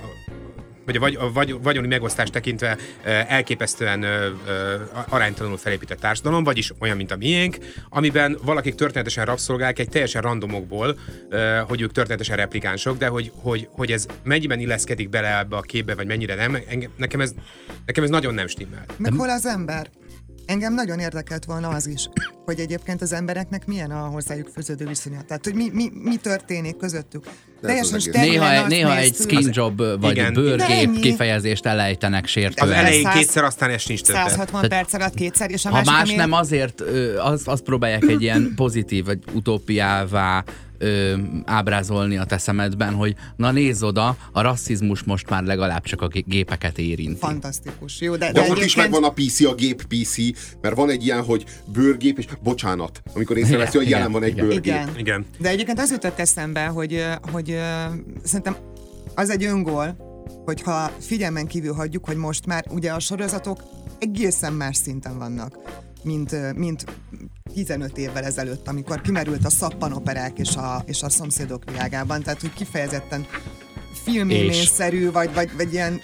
[0.85, 2.77] vagy a, vagy, a vagy, vagyoni megosztást tekintve
[3.29, 4.05] elképesztően
[5.09, 7.57] aránytalanul felépített társadalom, vagyis olyan, mint a miénk,
[7.88, 10.99] amiben valakik történetesen rabszolgák egy teljesen randomokból,
[11.66, 15.94] hogy ők történetesen replikánsok, de hogy, hogy, hogy ez mennyiben illeszkedik bele ebbe a képbe,
[15.94, 16.59] vagy mennyire nem,
[16.97, 17.35] nekem ez,
[17.87, 18.85] nekem ez nagyon nem stimmel.
[18.97, 19.90] Meg hol az ember?
[20.46, 22.09] Engem nagyon érdekelt volna az is,
[22.44, 25.22] hogy egyébként az embereknek milyen a hozzájuk főződő viszonya.
[25.22, 27.24] Tehát, hogy mi, mi, mi történik közöttük.
[28.12, 32.70] néha, néha egy skin job vagy igen, bőrgép kifejezést elejtenek sértően.
[32.70, 34.28] Az elején kétszer, aztán ez nincs többet.
[34.28, 36.83] 160 perc alatt kétszer, és a Ha más nem azért,
[37.18, 40.44] azt az próbálják egy ilyen pozitív, vagy utópiává
[40.85, 46.03] ö, ábrázolni a te szemedben, hogy na nézz oda, a rasszizmus most már legalább csak
[46.03, 47.18] a gépeket érinti.
[47.18, 48.01] Fantasztikus.
[48.01, 48.66] Jó, de, de, de ott egyébként...
[48.66, 50.16] is megvan a PC, a gép PC,
[50.61, 54.47] mert van egy ilyen, hogy bőrgép, és bocsánat, amikor észreveszi, hogy jelen van egy igen.
[54.47, 54.64] bőrgép.
[54.64, 54.88] Igen.
[54.97, 55.27] igen.
[55.38, 57.59] De egyébként az jutott eszembe, hogy, hogy
[58.23, 58.57] szerintem
[59.14, 59.97] az egy öngól,
[60.44, 63.62] hogyha figyelmen kívül hagyjuk, hogy most már ugye a sorozatok
[63.99, 65.59] egészen más szinten vannak
[66.05, 66.85] mint, mint
[67.55, 72.53] 15 évvel ezelőtt, amikor kimerült a szappanoperák és a, és a szomszédok világában, tehát hogy
[72.53, 73.27] kifejezetten
[74.05, 76.01] filméményszerű, vagy, vagy, vagy ilyen,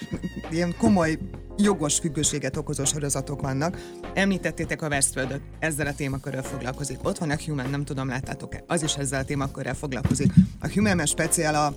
[0.49, 1.17] ilyen komoly
[1.57, 3.77] jogos függőséget okozó sorozatok vannak.
[4.13, 6.97] Említettétek a Westworld-ot, ezzel a témakörrel foglalkozik.
[7.03, 8.63] Ott van a Human, nem tudom, láttátok-e?
[8.67, 10.33] Az is ezzel a témakörrel foglalkozik.
[10.59, 11.75] A Human speciál a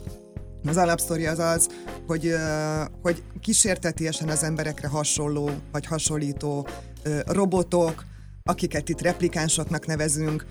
[0.66, 1.68] az alapsztori az az,
[2.06, 2.34] hogy,
[3.02, 6.66] hogy kísértetiesen az emberekre hasonló vagy hasonlító
[7.26, 8.04] robotok,
[8.50, 10.46] akiket itt replikánsoknak nevezünk,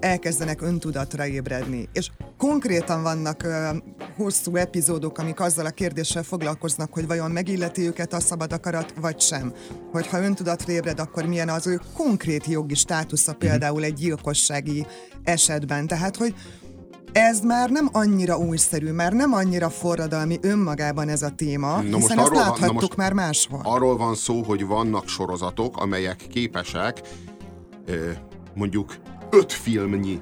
[0.00, 1.88] elkezdenek öntudatra ébredni.
[1.92, 3.46] És konkrétan vannak
[4.16, 9.20] hosszú epizódok, amik azzal a kérdéssel foglalkoznak, hogy vajon megilleti őket a szabad akarat, vagy
[9.20, 9.52] sem.
[9.92, 13.40] Hogyha öntudatra ébred, akkor milyen az ő konkrét jogi státusza mhm.
[13.40, 14.86] például egy gyilkossági
[15.24, 15.86] esetben.
[15.86, 16.34] Tehát, hogy
[17.12, 22.18] ez már nem annyira újszerű, már nem annyira forradalmi önmagában ez a téma, na hiszen
[22.18, 23.60] ezt láthattuk van, most már máshol.
[23.62, 27.00] Arról van szó, hogy vannak sorozatok, amelyek képesek
[28.54, 28.94] mondjuk
[29.30, 30.20] öt filmnyi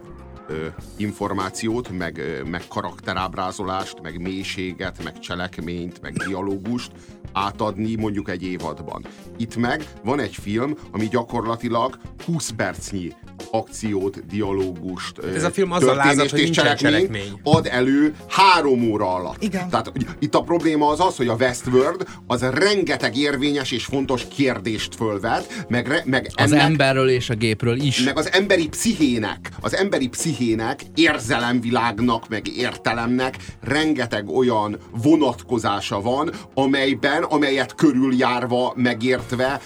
[0.96, 6.92] információt, meg, meg karakterábrázolást, meg mélységet, meg cselekményt, meg dialógust
[7.36, 9.06] átadni mondjuk egy évadban.
[9.36, 13.12] Itt meg van egy film, ami gyakorlatilag 20 percnyi
[13.50, 19.14] akciót, dialógust, Ez a film az a lázat, hogy cselekmény, cselekmény ad elő három óra
[19.14, 19.42] alatt.
[19.42, 19.68] Igen.
[19.68, 24.94] Tehát itt a probléma az az, hogy a Westworld az rengeteg érvényes és fontos kérdést
[24.94, 28.02] fölvet, meg, re, meg az ennek, emberről és a gépről is.
[28.02, 37.22] Meg az emberi pszichének, az emberi pszichének, érzelemvilágnak, meg értelemnek rengeteg olyan vonatkozása van, amelyben,
[37.28, 39.60] amelyet körüljárva, megértve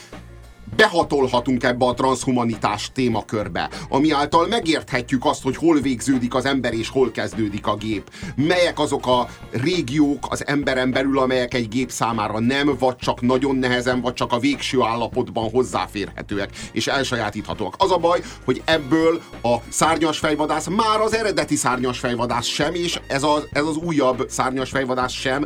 [0.77, 6.89] behatolhatunk ebbe a transhumanitás témakörbe, ami által megérthetjük azt, hogy hol végződik az ember és
[6.89, 8.11] hol kezdődik a gép.
[8.37, 13.57] Melyek azok a régiók az emberen belül, amelyek egy gép számára nem, vagy csak nagyon
[13.57, 17.75] nehezen, vagy csak a végső állapotban hozzáférhetőek és elsajátíthatóak.
[17.79, 23.01] Az a baj, hogy ebből a szárnyas fejvadász már az eredeti szárnyas fejvadász sem, és
[23.07, 25.45] ez, a, ez az újabb szárnyas fejvadász sem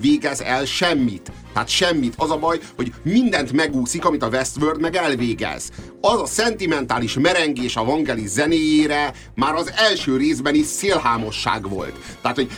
[0.00, 1.32] végez el semmit.
[1.52, 2.14] Tehát semmit.
[2.16, 5.70] Az a baj, hogy mindent megúszik, amit a Westworld meg elvégez.
[6.00, 11.98] Az a szentimentális merengés a Vangelis zenéjére már az első részben is szélhámosság volt.
[12.22, 12.50] Tehát, hogy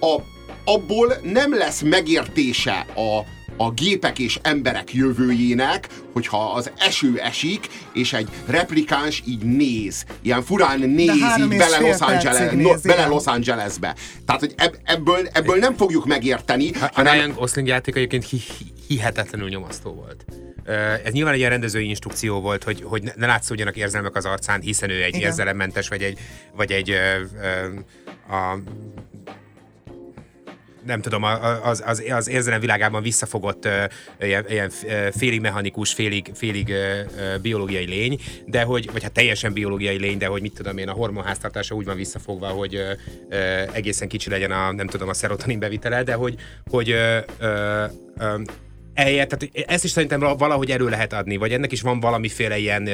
[0.00, 0.16] a,
[0.64, 3.24] abból nem lesz megértése a,
[3.56, 10.42] a gépek és emberek jövőjének, hogyha az eső esik, és egy replikáns így néz, ilyen
[10.42, 13.94] furán néz így bele Los, Angeles, no, bele Los Angelesbe.
[14.26, 16.70] Tehát, hogy ebből, ebből nem fogjuk megérteni.
[16.70, 17.14] A, hanem...
[17.14, 18.40] Ryan Gosling játék egyébként hi,
[18.88, 20.24] hihetetlenül nyomasztó volt.
[21.04, 24.90] Ez nyilván egy ilyen rendezői instrukció volt, hogy, hogy ne látszódjanak érzelmek az arcán, hiszen
[24.90, 26.18] ő egy érzelemmentes, vagy egy,
[26.56, 26.90] vagy egy
[28.28, 28.58] a, a
[30.86, 31.22] nem tudom,
[31.62, 33.68] az, az, az érzelem világában visszafogott
[34.20, 34.70] ilyen, ilyen
[35.10, 36.72] félig mechanikus, félig, félig
[37.42, 40.92] biológiai lény, de hogy, vagy hát teljesen biológiai lény, de hogy mit tudom én, a
[40.92, 42.82] hormonháztartása úgy van visszafogva, hogy
[43.72, 46.34] egészen kicsi legyen a, nem tudom, a szerotonin bevitele, de hogy,
[46.70, 46.94] hogy
[48.96, 52.88] eljött, tehát ezt is szerintem valahogy erő lehet adni, vagy ennek is van valamiféle ilyen,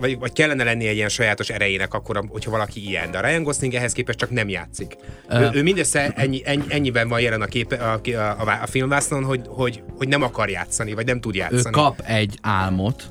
[0.00, 3.10] vagy, vagy kellene lenni egy ilyen sajátos erejének akkor, hogyha valaki ilyen.
[3.10, 4.96] De a Ryan Gosling ehhez képest csak nem játszik.
[5.28, 5.40] Uh.
[5.40, 9.24] Ő, ő mindössze ennyi, ennyi, ennyiben van jelen a, kép, a, a, a, a filmvásznon,
[9.24, 11.68] hogy, hogy, hogy nem akar játszani, vagy nem tud játszani.
[11.68, 13.08] Ő kap egy álmot,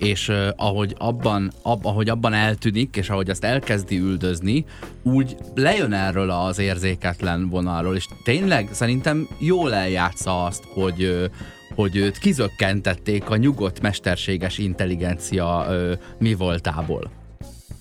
[0.00, 4.64] és uh, ahogy, abban, ab, ahogy abban eltűnik, és ahogy azt elkezdi üldözni,
[5.02, 11.30] úgy lejön erről az érzéketlen vonalról, és tényleg szerintem jól eljátsza azt, hogy,
[11.74, 17.10] hogy őt kizökkentették a nyugodt mesterséges intelligencia uh, mi voltából.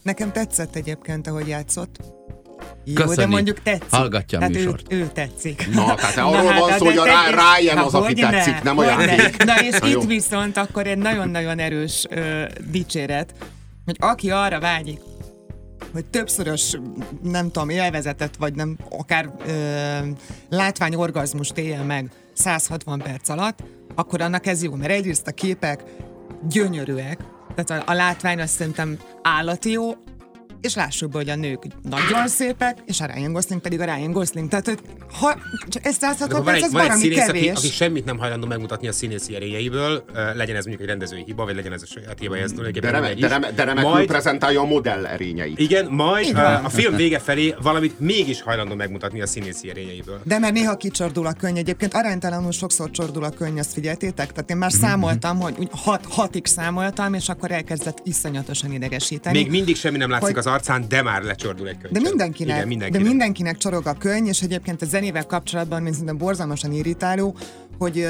[0.04, 2.19] Nekem tetszett egyébként, ahogy játszott.
[2.90, 3.18] Jó, Köszönjük.
[3.18, 3.90] de mondjuk tetszik.
[3.90, 4.94] Hallgatja a hát műsort.
[4.94, 5.68] Ő, ő tetszik.
[5.74, 8.84] Na, tehát arról hát, van szó, hogy a Ryan az, aki tetszik, ne, nem a
[8.84, 9.44] játék.
[9.44, 13.34] Na és itt viszont akkor egy nagyon-nagyon erős ö, dicséret,
[13.86, 15.00] hogy aki arra vágyik,
[15.94, 16.78] hogy többszörös,
[17.24, 19.52] nem tudom, élvezetet, vagy nem, akár ö,
[20.50, 23.64] látványorgazmust éljen meg 160 perc alatt,
[23.96, 25.84] akkor annak ez jó, mert egyrészt a képek
[26.50, 27.20] gyönyörűek,
[27.56, 29.92] tehát a, a látvány azt szerintem állati jó,
[30.62, 34.12] és lássuk be, hogy a nők nagyon szépek, és a Ryan Gosling pedig a Ryan
[34.12, 34.50] Gosling.
[34.50, 34.80] Tehát, hogy
[35.20, 37.42] ha csak ezt láthatod, ez ez valami színész, kevés.
[37.42, 41.46] Aki, aki, semmit nem hajlandó megmutatni a színészi erényeiből, legyen ez mondjuk egy rendezői hiba,
[41.46, 44.62] vagy legyen ez a saját hiba, ez de, reme, de, reme, de remekül majd, prezentálja
[44.62, 45.60] a modell erényeit.
[45.60, 50.20] Igen, majd a, a film vége felé valamit mégis hajlandó megmutatni a színészi erényeiből.
[50.24, 54.32] De mert néha kicsordul a könyv, egyébként aránytalanul sokszor csordul a könyv, azt figyeltétek?
[54.32, 54.80] Tehát én már mhm.
[54.80, 59.38] számoltam, hogy hat, hatig számoltam, és akkor elkezdett iszonyatosan idegesíteni.
[59.38, 61.94] Még mindig semmi nem látszik hogy, az arcán, de már lecsordul egy könyv.
[61.94, 63.04] De mindenkinek, Igen, mindenkinek.
[63.04, 67.36] de mindenkinek csorog a könyv, és egyébként a zenével kapcsolatban mint szerintem borzalmasan irritáló,
[67.78, 68.08] hogy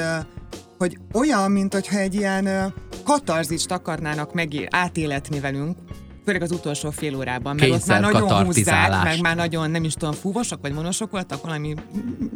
[0.78, 2.74] hogy olyan, mint hogyha egy ilyen
[3.04, 5.76] katarzist akarnának meg átéletni velünk,
[6.24, 9.94] főleg az utolsó fél órában, mert ott már nagyon húzzák, meg már nagyon, nem is
[9.94, 11.74] tudom, fúvosok vagy vonosok voltak, valami,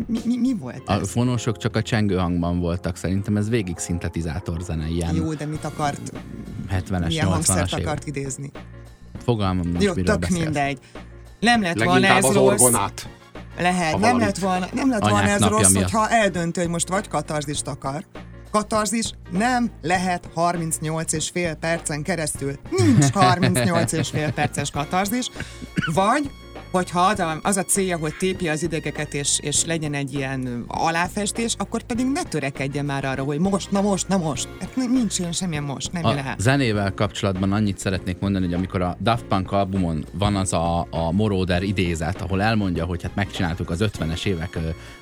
[0.07, 0.97] mi, mi, mi volt ez?
[0.97, 5.15] A vonosok csak a csengő hangban voltak, szerintem ez végig szintetizátor zene, ilyen.
[5.15, 6.13] Jó, de mit akart?
[6.71, 8.51] 70-es, Milyen hangszert akart idézni?
[9.25, 10.79] Fogalmam nincs, Jó, miről tök mindegy.
[11.41, 12.37] Nem lett volna ez rossz.
[12.37, 13.09] Orgonát.
[13.59, 15.91] Lehet, nem lett volna, nem lett volna ez rossz, miatt.
[15.91, 18.05] hogyha eldöntő, hogy most vagy katarzist akar,
[18.51, 22.59] katarzis nem lehet 38 és fél percen keresztül.
[22.71, 25.31] Nincs 38 és fél perces katarzis.
[25.95, 26.31] Vagy
[26.75, 30.65] hogyha az a, az a célja, hogy tépi az idegeket, és, és legyen egy ilyen
[30.69, 34.49] aláfestés, akkor pedig ne törekedjen már arra, hogy most, na most, na most.
[34.61, 36.41] Hát nincs ilyen semmilyen most, nem a lehet.
[36.41, 41.13] zenével kapcsolatban annyit szeretnék mondani, hogy amikor a Daft Punk albumon van az a, a
[41.13, 44.59] Moroder idézet, ahol elmondja, hogy hát megcsináltuk az 50-es évek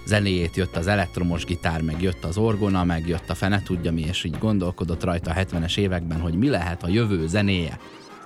[0.06, 4.00] zenéjét, jött az elektromos gitár, meg jött az orgona, meg jött a fene tudja mi,
[4.00, 7.78] és így gondolkodott rajta a 70-es években, hogy mi lehet a jövő zenéje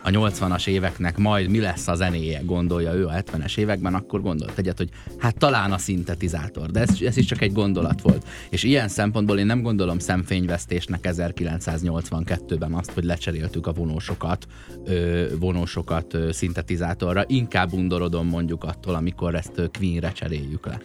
[0.07, 4.59] a 80-as éveknek majd mi lesz a zenéje, gondolja ő a 70-es években, akkor gondolt
[4.59, 4.89] egyet, hogy
[5.19, 8.27] hát talán a szintetizátor, de ez, ez is csak egy gondolat volt.
[8.49, 14.47] És ilyen szempontból én nem gondolom szemfényvesztésnek 1982-ben azt, hogy lecseréltük a vonósokat,
[14.85, 20.81] ö, vonósokat ö, szintetizátorra, inkább undorodom mondjuk attól, amikor ezt Queen-re cseréljük le.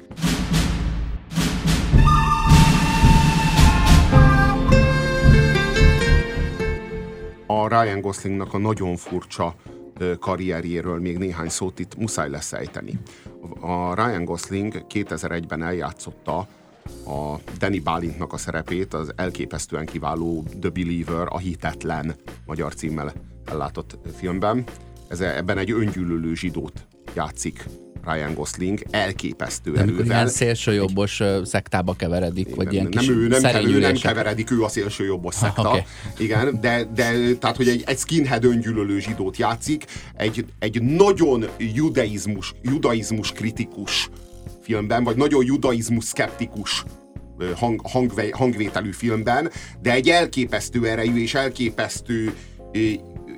[7.60, 9.56] A Ryan Goslingnak a nagyon furcsa
[10.20, 13.00] karrierjéről még néhány szót itt muszáj lesz ejteni.
[13.60, 16.38] A Ryan Gosling 2001-ben eljátszotta
[17.06, 23.14] a Danny Bálintnak a szerepét, az elképesztően kiváló The Believer, a hitetlen magyar címmel
[23.46, 24.64] ellátott filmben.
[25.08, 27.66] Ez, ebben egy öngyűlölő zsidót játszik
[28.06, 30.06] Ryan Gosling elképesztő nem, erővel.
[30.06, 31.46] Ilyen szélsőjobbos egy...
[31.46, 35.68] szektába keveredik, igen, vagy ilyen nem, ő nem, ő nem keveredik, ő a szélsőjobbos szekta.
[35.70, 35.84] okay.
[36.18, 39.86] Igen, de, de tehát, hogy egy, egy skinhead öngyűlölő zsidót játszik,
[40.16, 44.10] egy, egy nagyon judaizmus, judaizmus kritikus
[44.62, 46.84] filmben, vagy nagyon judaizmus szkeptikus
[47.56, 52.34] hang, hangve, hangvételű filmben, de egy elképesztő erejű és elképesztő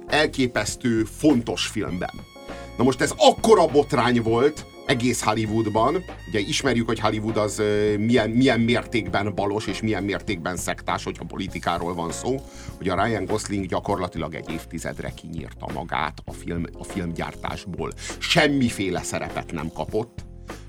[0.07, 2.32] elképesztő fontos filmben.
[2.77, 7.61] Na most ez akkora botrány volt egész Hollywoodban, ugye ismerjük, hogy Hollywood az
[7.97, 12.35] milyen, milyen mértékben balos és milyen mértékben szektás, hogyha politikáról van szó,
[12.77, 17.91] hogy a Ryan Gosling gyakorlatilag egy évtizedre kinyírta magát a, film, a filmgyártásból.
[18.19, 20.25] Semmiféle szerepet nem kapott,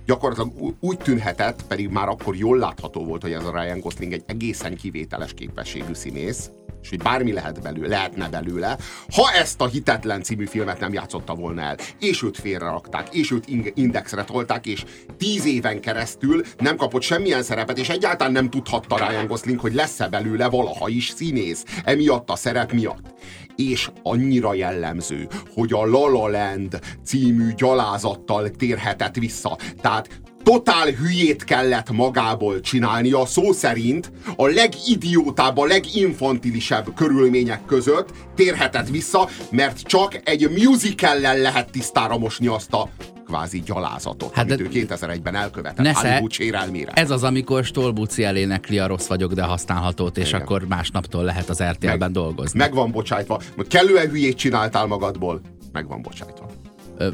[0.07, 4.25] gyakorlatilag úgy tűnhetett, pedig már akkor jól látható volt, hogy ez a Ryan Gosling egy
[4.27, 6.51] egészen kivételes képességű színész,
[6.85, 8.77] és hogy bármi lehet belőle, lehetne belőle,
[9.15, 13.45] ha ezt a Hitetlen című filmet nem játszotta volna el, és őt félrerakták, és őt
[13.75, 14.85] indexre tolták, és
[15.19, 20.09] tíz éven keresztül nem kapott semmilyen szerepet, és egyáltalán nem tudhatta Ryan Gosling, hogy lesz-e
[20.09, 23.15] belőle valaha is színész, emiatt a szerep miatt
[23.57, 29.59] és annyira jellemző, hogy a La La Land című gyalázattal térhetett vissza.
[29.81, 30.09] Tehát
[30.43, 39.29] totál hülyét kellett magából csinálnia, szó szerint a legidiótább, a leginfantilisebb körülmények között térhetett vissza,
[39.51, 42.89] mert csak egy musicallel lehet tisztára mosni azt a
[43.25, 46.93] kvázi gyalázatot, hát amit ő 2001-ben elkövetett Nesze, Hollywood sérelmére.
[46.93, 50.41] Ez az, amikor Stolbuci elénekli a rossz vagyok, de használhatót, és Igen.
[50.41, 52.59] akkor másnaptól lehet az RTL-ben Meg, dolgozni.
[52.59, 53.41] Meg van bocsájtva.
[53.69, 55.41] Kellően hülyét csináltál magadból,
[55.73, 56.47] meg van bocsájtva.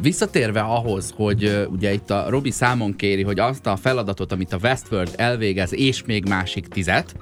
[0.00, 4.58] Visszatérve ahhoz, hogy ugye itt a Robi számon kéri, hogy azt a feladatot, amit a
[4.62, 7.14] Westworld elvégez, és még másik tizet,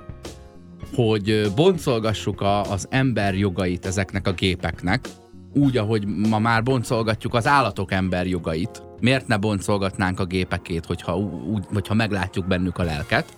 [0.94, 5.09] hogy boncolgassuk a, az ember jogait ezeknek a gépeknek,
[5.54, 8.82] úgy, ahogy ma már boncolgatjuk az állatok ember jogait.
[9.00, 13.37] Miért ne boncolgatnánk a gépekét, hogyha, úgy, hogyha meglátjuk bennük a lelket?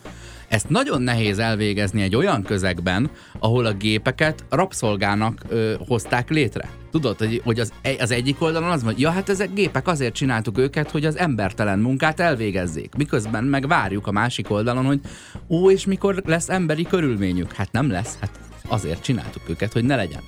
[0.49, 6.69] Ezt nagyon nehéz elvégezni egy olyan közegben, ahol a gépeket rabszolgának ö, hozták létre.
[6.91, 10.59] Tudod, hogy, hogy az, az egyik oldalon az hogy ja, hát ezek gépek azért csináltuk
[10.59, 12.95] őket, hogy az embertelen munkát elvégezzék.
[12.97, 15.01] Miközben meg várjuk a másik oldalon, hogy
[15.49, 17.53] ó, és mikor lesz emberi körülményük?
[17.53, 20.23] Hát nem lesz, hát azért csináltuk őket, hogy ne legyen.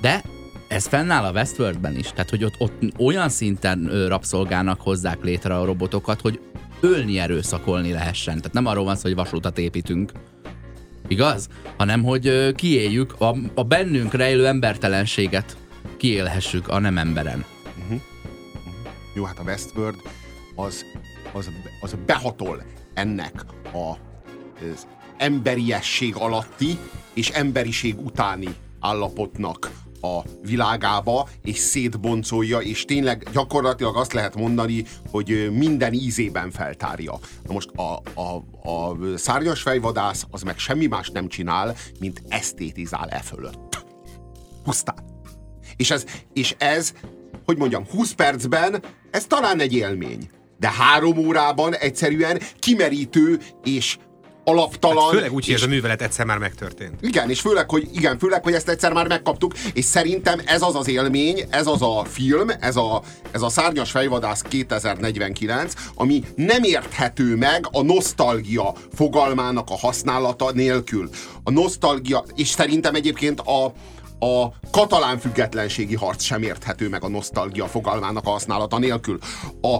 [0.00, 0.22] De
[0.70, 5.64] ez fennáll a Westworldben is, tehát hogy ott, ott olyan szinten rabszolgának hozzák létre a
[5.64, 6.40] robotokat, hogy
[6.80, 8.36] ölni erőszakolni lehessen.
[8.36, 10.12] Tehát nem arról van szó, hogy vasutat építünk,
[11.08, 11.48] igaz?
[11.76, 15.56] Hanem, hogy kiéljük a, a bennünk rejlő embertelenséget,
[15.96, 17.44] kiélhessük a nem emberen.
[17.82, 18.00] Uh-huh.
[19.14, 19.98] Jó, hát a Westworld
[20.54, 20.84] az,
[21.32, 22.62] az, az behatol
[22.94, 23.90] ennek a,
[24.72, 26.78] az emberiesség alatti
[27.14, 28.48] és emberiség utáni
[28.80, 37.18] állapotnak a világába, és szétboncolja, és tényleg gyakorlatilag azt lehet mondani, hogy minden ízében feltárja.
[37.46, 38.36] Na most a, a,
[38.70, 43.84] a szárnyas fejvadász az meg semmi más nem csinál, mint esztétizál e fölött.
[44.62, 45.08] Pusztán.
[45.76, 46.92] És ez, és ez,
[47.44, 50.30] hogy mondjam, 20 percben ez talán egy élmény.
[50.58, 53.98] De három órában egyszerűen kimerítő és
[54.50, 55.02] alaptalan.
[55.02, 56.94] Hát főleg úgy, hogy ez a művelet egyszer már megtörtént.
[57.00, 60.74] Igen, és főleg, hogy igen, főleg, hogy ezt egyszer már megkaptuk, és szerintem ez az
[60.74, 66.62] az élmény, ez az a film, ez a, ez a Szárnyas fejvadász 2049, ami nem
[66.62, 71.08] érthető meg a nosztalgia fogalmának a használata nélkül.
[71.44, 73.72] A nosztalgia, és szerintem egyébként a,
[74.26, 79.18] a katalán függetlenségi harc sem érthető meg a nosztalgia fogalmának a használata nélkül.
[79.60, 79.76] A,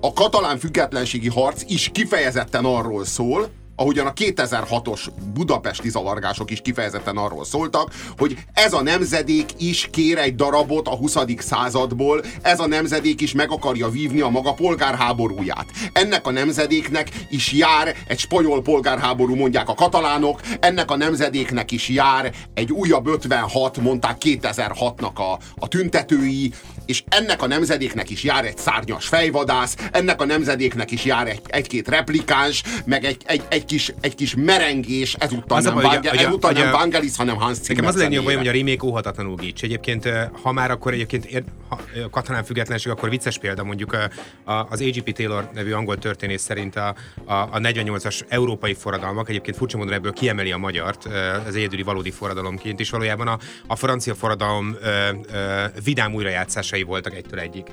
[0.00, 7.16] a katalán függetlenségi harc is kifejezetten arról szól, ahogyan a 2006-os budapesti zavargások is kifejezetten
[7.16, 11.16] arról szóltak, hogy ez a nemzedék is kér egy darabot a 20.
[11.38, 15.66] századból, ez a nemzedék is meg akarja vívni a maga polgárháborúját.
[15.92, 21.88] Ennek a nemzedéknek is jár egy spanyol polgárháború, mondják a katalánok, ennek a nemzedéknek is
[21.88, 26.52] jár egy újabb 56, mondták 2006-nak a, a tüntetői,
[26.86, 31.40] és ennek a nemzedéknek is jár egy szárnyas fejvadász, ennek a nemzedéknek is jár egy,
[31.46, 36.16] egy-két replikáns, meg egy, egy, egy, kis, egy kis merengés, ezúttal az nem, a, Vangel,
[36.18, 39.34] ezúttal nem Vangelis, hanem Hans Zimmer Nekem az a legnagyobb bajom, hogy a remake óhatatlanul
[39.36, 39.62] gics.
[39.62, 40.08] Egyébként,
[40.42, 44.10] ha már akkor egyébként ha, katalán függetlenség, akkor vicces példa mondjuk a,
[44.52, 45.12] a, az A.G.P.
[45.12, 50.12] Taylor nevű angol történész szerint a, a, a 48-as európai forradalmak, egyébként furcsa módon ebből
[50.12, 51.08] kiemeli a magyart
[51.46, 56.82] az egyedüli valódi forradalomként, és valójában a, a francia forradalom ö, ö, vidám újrajátszása játékosai
[56.82, 57.66] voltak egytől egyik.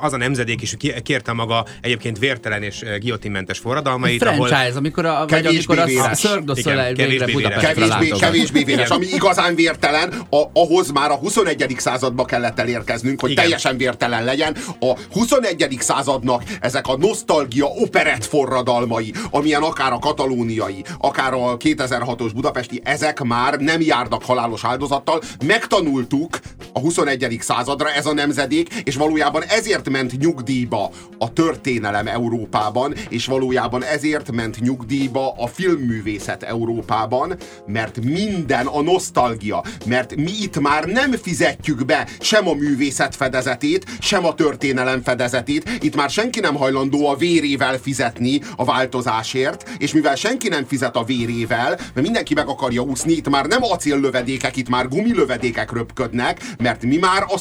[0.00, 4.20] Az a nemzedék is kérte maga egyébként vértelen és giotinmentes forradalmait.
[4.20, 6.54] Franchise, ahol amikor a, vagy amikor a Cirque
[6.94, 11.74] végre kevésbé, kevésbé véres, ami igazán vértelen, a, ahhoz már a 21.
[11.78, 13.42] századba kellett elérkeznünk, hogy Igen.
[13.42, 14.56] teljesen vértelen legyen.
[14.80, 15.76] A 21.
[15.80, 23.22] századnak ezek a nosztalgia operett forradalmai, amilyen akár a katalóniai, akár a 2006-os budapesti, ezek
[23.22, 25.20] már nem járnak halálos áldozattal.
[25.46, 26.38] Megtanultuk
[26.72, 27.36] a 21.
[27.40, 34.32] századra ez a nemzedék, és valójában ezért ment nyugdíjba a történelem Európában, és valójában ezért
[34.32, 41.84] ment nyugdíjba a filmművészet Európában, mert minden a nosztalgia, mert mi itt már nem fizetjük
[41.84, 47.16] be sem a művészet fedezetét, sem a történelem fedezetét, itt már senki nem hajlandó a
[47.16, 52.82] vérével fizetni a változásért, és mivel senki nem fizet a vérével, mert mindenki meg akarja
[52.82, 57.38] úszni, itt már nem acéllövedékek, itt már gumilövedékek röpködnek, mert mi már a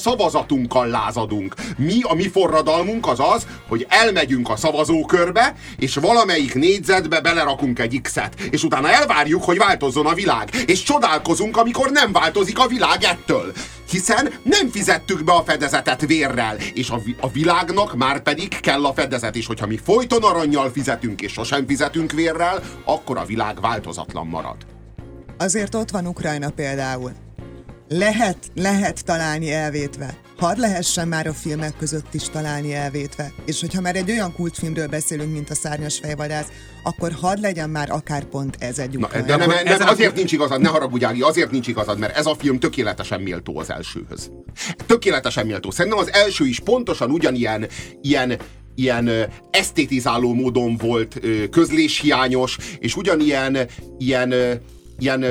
[0.76, 1.56] szavazatunkkal lázadunk.
[1.78, 8.00] Mi, a mi forradalmunk az az, hogy elmegyünk a szavazókörbe, és valamelyik négyzetbe belerakunk egy
[8.02, 13.04] X-et, és utána elvárjuk, hogy változzon a világ, és csodálkozunk, amikor nem változik a világ
[13.04, 13.54] ettől
[13.90, 18.94] hiszen nem fizettük be a fedezetet vérrel, és a, a világnak már pedig kell a
[18.94, 24.28] fedezet, és hogyha mi folyton aranyjal fizetünk, és sosem fizetünk vérrel, akkor a világ változatlan
[24.28, 24.56] marad.
[25.38, 27.12] Azért ott van Ukrajna például.
[27.90, 33.32] Lehet, lehet találni elvétve hadd lehessen már a filmek között is találni elvétve.
[33.46, 36.48] És hogyha már egy olyan kultfilmről beszélünk, mint a Szárnyas fejvadász,
[36.84, 40.32] akkor hadd legyen már akár pont ez egy Na, de nem, nem, nem, azért nincs
[40.32, 44.32] igazad, ne haragudj, Ági, azért nincs igazad, mert ez a film tökéletesen méltó az elsőhöz.
[44.86, 45.72] Tökéletesen méltó.
[45.72, 47.68] Szerintem az első is pontosan ugyanilyen
[48.02, 48.38] ilyen,
[48.76, 49.10] ilyen
[49.52, 51.20] esztétizáló módon volt
[51.52, 53.58] közléshiányos, és ugyanilyen
[53.98, 54.34] ilyen,
[55.00, 55.24] ilyen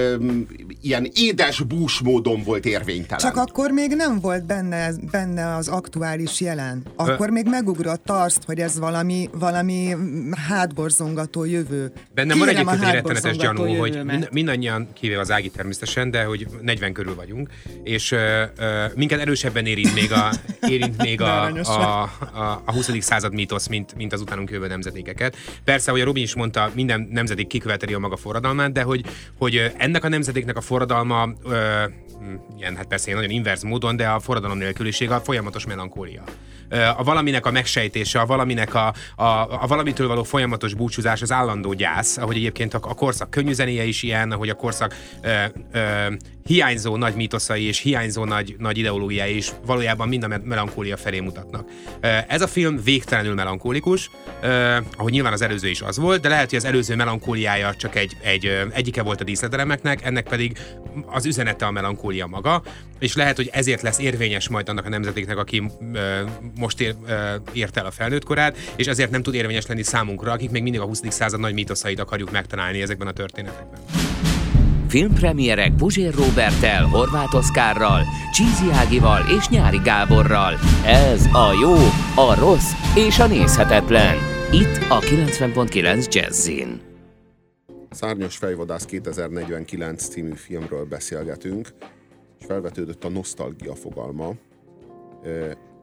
[0.84, 3.18] ilyen édes bús módon volt érvénytelen.
[3.18, 6.82] Csak akkor még nem volt benne, benne az aktuális jelen.
[6.96, 7.32] Akkor Ö...
[7.32, 9.96] még megugrott azt, hogy ez valami, valami
[10.48, 11.92] hátborzongató jövő.
[12.14, 14.00] Bennem van egyébként egy rettenetes gyanú, hogy
[14.30, 17.48] mindannyian, kivéve az Ági természetesen, de hogy 40 körül vagyunk,
[17.82, 18.20] és uh,
[18.58, 20.32] uh, minket erősebben érint még a,
[20.74, 22.02] érint még a, a,
[22.32, 22.90] a, a 20.
[23.00, 25.36] század mítosz, mint, mint az utánunk jövő nemzedékeket.
[25.64, 29.04] Persze, hogy a Robin is mondta, minden nemzedék kiköveteli a maga forradalmát, de hogy,
[29.60, 31.84] hogy ennek a nemzedéknek a forradalma, ö,
[32.58, 36.22] ilyen, hát persze nagyon inverz módon, de a forradalom nélküliség a folyamatos melankólia.
[36.96, 39.24] A valaminek a megsejtése, a valaminek a, a,
[39.62, 43.84] a valamitől való folyamatos búcsúzás, az állandó gyász, ahogy egyébként a, a korszak könnyű zenéje
[43.84, 46.12] is ilyen, ahogy a korszak ö, ö,
[46.44, 51.68] hiányzó nagy mítoszai és hiányzó nagy, nagy ideológiái is valójában mind a melankólia felé mutatnak.
[52.28, 54.10] Ez a film végtelenül melankólikus,
[54.96, 58.16] ahogy nyilván az előző is az volt, de lehet, hogy az előző melankóliája csak egy,
[58.22, 60.58] egy egyike volt a díszletelemeknek, ennek pedig
[61.06, 62.62] az üzenete a melankólia maga,
[62.98, 65.62] és lehet, hogy ezért lesz érvényes majd annak a nemzetéknek, aki
[66.58, 66.94] most ér,
[67.52, 70.80] ért el a felnőtt korát, és ezért nem tud érvényes lenni számunkra, akik még mindig
[70.80, 71.00] a 20.
[71.08, 73.80] század nagy mítoszait akarjuk megtalálni ezekben a történetekben.
[74.94, 80.54] Filmpremierek Puzsér Robertel, Horváth Oszkárral, Csízi Ágival és Nyári Gáborral.
[80.86, 81.74] Ez a jó,
[82.24, 84.16] a rossz és a nézhetetlen.
[84.52, 86.80] Itt a 90.9 Jazzin.
[87.90, 91.68] Szárnyas fejvadász 2049 című filmről beszélgetünk,
[92.40, 94.32] és felvetődött a nosztalgia fogalma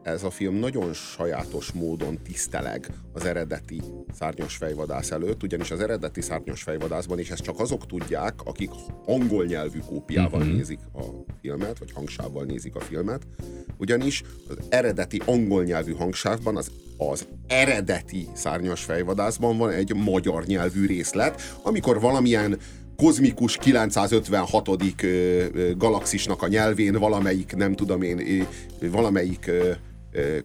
[0.02, 3.82] ez a film nagyon sajátos módon tiszteleg az eredeti
[4.12, 8.70] szárnyas fejvadász előtt, ugyanis az eredeti szárnyas fejvadászban, és ezt csak azok tudják, akik
[9.06, 10.56] angol nyelvű kópiával uh-huh.
[10.56, 11.02] nézik a
[11.40, 13.22] filmet, vagy hangsávval nézik a filmet,
[13.76, 20.86] ugyanis az eredeti angol nyelvű hangsávban az, az eredeti szárnyas fejvadászban van egy magyar nyelvű
[20.86, 22.58] részlet, amikor valamilyen
[22.96, 24.68] kozmikus 956.
[25.76, 28.46] galaxisnak a nyelvén valamelyik, nem tudom én,
[28.80, 29.50] valamelyik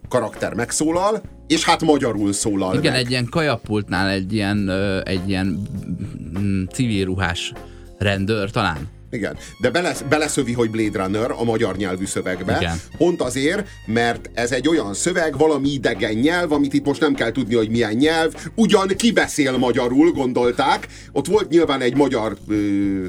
[0.10, 3.02] karakter megszólal, és hát magyarul szólal Igen, meg.
[3.02, 4.70] egy ilyen kajapultnál egy ilyen,
[5.04, 5.62] egy ilyen
[6.72, 7.54] civil ruhás
[7.98, 12.58] rendőr talán igen, de belesz, beleszövi, hogy Blade Runner a magyar nyelvű szövegbe.
[12.60, 12.80] Igen.
[12.98, 17.32] Pont azért, mert ez egy olyan szöveg, valami idegen nyelv, amit itt most nem kell
[17.32, 18.34] tudni, hogy milyen nyelv.
[18.56, 20.88] Ugyan ki beszél magyarul, gondolták.
[21.12, 22.38] Ott volt nyilván egy magyar,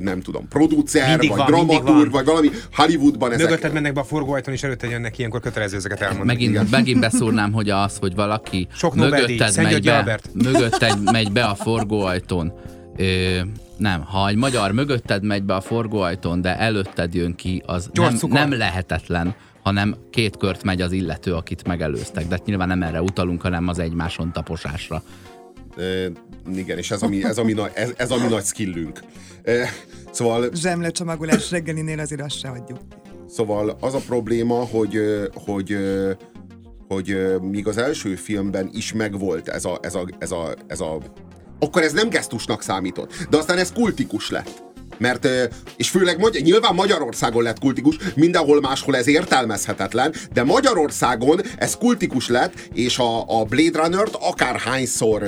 [0.01, 3.49] nem tudom, producer, mindig vagy van, dramaturg, vagy valami Hollywoodban ezek...
[3.49, 6.32] Mögötted mennek be a forgóajtón, és előtte jönnek ilyenkor kötelező ezeket elmondani.
[6.32, 6.66] Megint, Igen.
[6.70, 12.53] megint beszúrnám, hogy az, hogy valaki Sok mögötted, megy be, mögötted megy be a forgóajtón.
[12.96, 13.40] Ö,
[13.79, 18.16] nem, ha egy magyar mögötted megy be a forgóajtón, de előtted jön ki, az nem,
[18.29, 22.26] nem lehetetlen, hanem két kört megy az illető, akit megelőztek.
[22.26, 25.03] De nyilván nem erre utalunk, hanem az egymáson taposásra.
[25.76, 25.83] E,
[26.55, 29.01] igen, és ez a mi, ez a mi, ez, ez a mi nagy skillünk.
[29.43, 29.68] E,
[30.11, 30.49] szóval...
[30.55, 32.79] Zsemle csomagolás reggelinél azért azt se hagyjuk.
[33.29, 35.01] Szóval az a probléma, hogy,
[35.35, 35.76] hogy,
[36.89, 40.99] hogy míg az első filmben is megvolt ez a, ez a, ez a, ez a
[41.59, 43.13] akkor ez nem gesztusnak számított.
[43.31, 44.67] De aztán ez kultikus lett.
[44.99, 45.29] Mert,
[45.77, 52.29] és főleg Magy- nyilván Magyarországon lett kultikus, mindenhol máshol ez értelmezhetetlen, de Magyarországon ez kultikus
[52.29, 55.23] lett, és a, a Blade Runner-t akárhányszor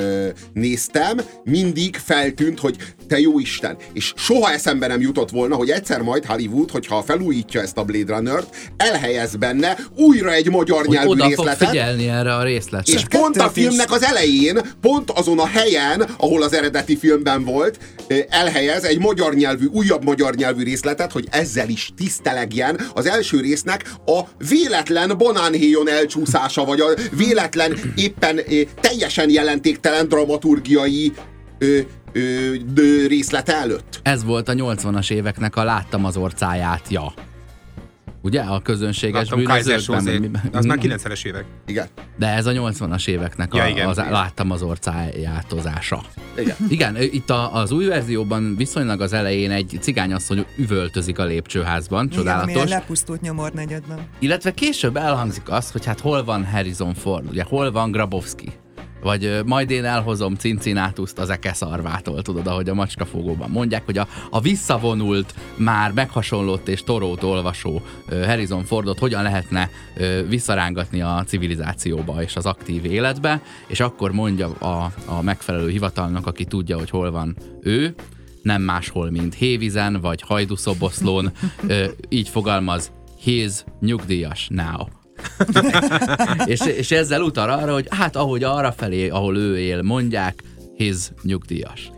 [0.53, 2.76] néztem, mindig feltűnt, hogy
[3.11, 3.76] te jó Isten.
[3.92, 8.14] És soha eszembe nem jutott volna, hogy egyszer majd Hollywood, hogyha felújítja ezt a Blade
[8.14, 11.56] Runner-t, elhelyez benne újra egy magyar hogy nyelvű oda részletet.
[11.56, 12.92] Fog figyelni erre a részletre.
[12.92, 17.78] És pont a filmnek az elején, pont azon a helyen, ahol az eredeti filmben volt,
[18.28, 23.92] elhelyez egy magyar nyelvű újabb magyar nyelvű részletet, hogy ezzel is tisztelegjen az első résznek
[24.06, 26.86] a véletlen banánhéjon elcsúszása, vagy a
[27.16, 28.40] véletlen éppen
[28.80, 31.12] teljesen jelentéktelen dramaturgiai
[32.12, 34.00] ö, ö, részlete előtt.
[34.02, 37.12] Ez volt a 80-as éveknek a láttam az orcáját, ja.
[38.22, 38.40] Ugye?
[38.40, 40.40] A közönséges Láttam bűnözőkben.
[40.52, 41.44] Az már 90-es évek.
[41.66, 41.86] Igen.
[42.16, 44.11] De ez a 80-as éveknek ja, a, igen, az, igen.
[44.11, 46.02] láttam az orcájátozása.
[46.38, 46.56] Igen.
[46.68, 52.18] Igen, itt a, az új verzióban viszonylag az elején egy cigányasszony üvöltözik a lépcsőházban, igen,
[52.18, 52.52] csodálatos.
[52.52, 53.98] Igen, lepusztult nyomornegyedben.
[54.18, 58.52] Illetve később elhangzik az, hogy hát hol van Harrison Ford, ugye hol van Grabowski.
[59.03, 64.40] Vagy majd én elhozom Cincinnatuszt az ekeszarvától, tudod, ahogy a macskafogóban mondják, hogy a, a
[64.40, 69.70] visszavonult, már meghasonlott és torót olvasó Harrison Fordot hogyan lehetne
[70.28, 76.44] visszarángatni a civilizációba és az aktív életbe, és akkor mondja a, a megfelelő hivatalnak, aki
[76.44, 77.94] tudja, hogy hol van ő,
[78.42, 81.32] nem máshol, mint Hévizen vagy Hajdúszoboszlón,
[82.09, 84.99] így fogalmaz, his nyugdíjas now.
[86.44, 90.42] és, és ezzel utal arra, hogy hát ahogy arra felé, ahol ő él, mondják,
[90.74, 91.90] his nyugdíjas.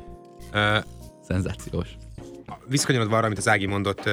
[0.53, 0.85] Uh,
[1.29, 1.89] Szenzációs
[2.69, 4.11] visszakanyarodva arra, amit az Ági mondott,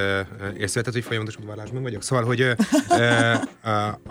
[0.58, 2.02] észrevetett, hogy folyamatos udvarlásban vagyok.
[2.02, 2.46] Szóval, hogy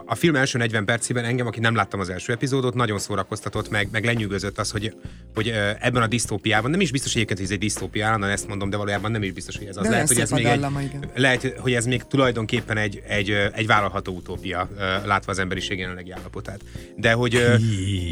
[0.06, 3.88] a film első 40 percében engem, aki nem láttam az első epizódot, nagyon szórakoztatott, meg,
[3.92, 4.94] meg lenyűgözött az, hogy,
[5.36, 8.70] hogy ebben a disztópiában, nem is biztos egyébként, hogy ez egy disztópia, állandóan ezt mondom,
[8.70, 9.84] de valójában nem is biztos, hogy ez az.
[9.84, 10.66] De lehet, hogy ez még egy,
[11.16, 14.70] lehet, hogy ez még tulajdonképpen egy, egy, egy vállalható utópia,
[15.06, 16.60] látva az emberiség jelenlegi állapotát.
[16.96, 17.46] De hogy,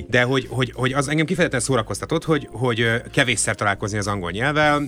[0.08, 4.88] de hogy, hogy, hogy az engem kifejezetten szórakoztatott, hogy, hogy kevésszer találkozni az angol nyelvvel,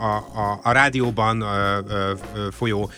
[0.00, 1.46] a, a, a rádióban ö,
[1.88, 2.90] ö, ö, folyó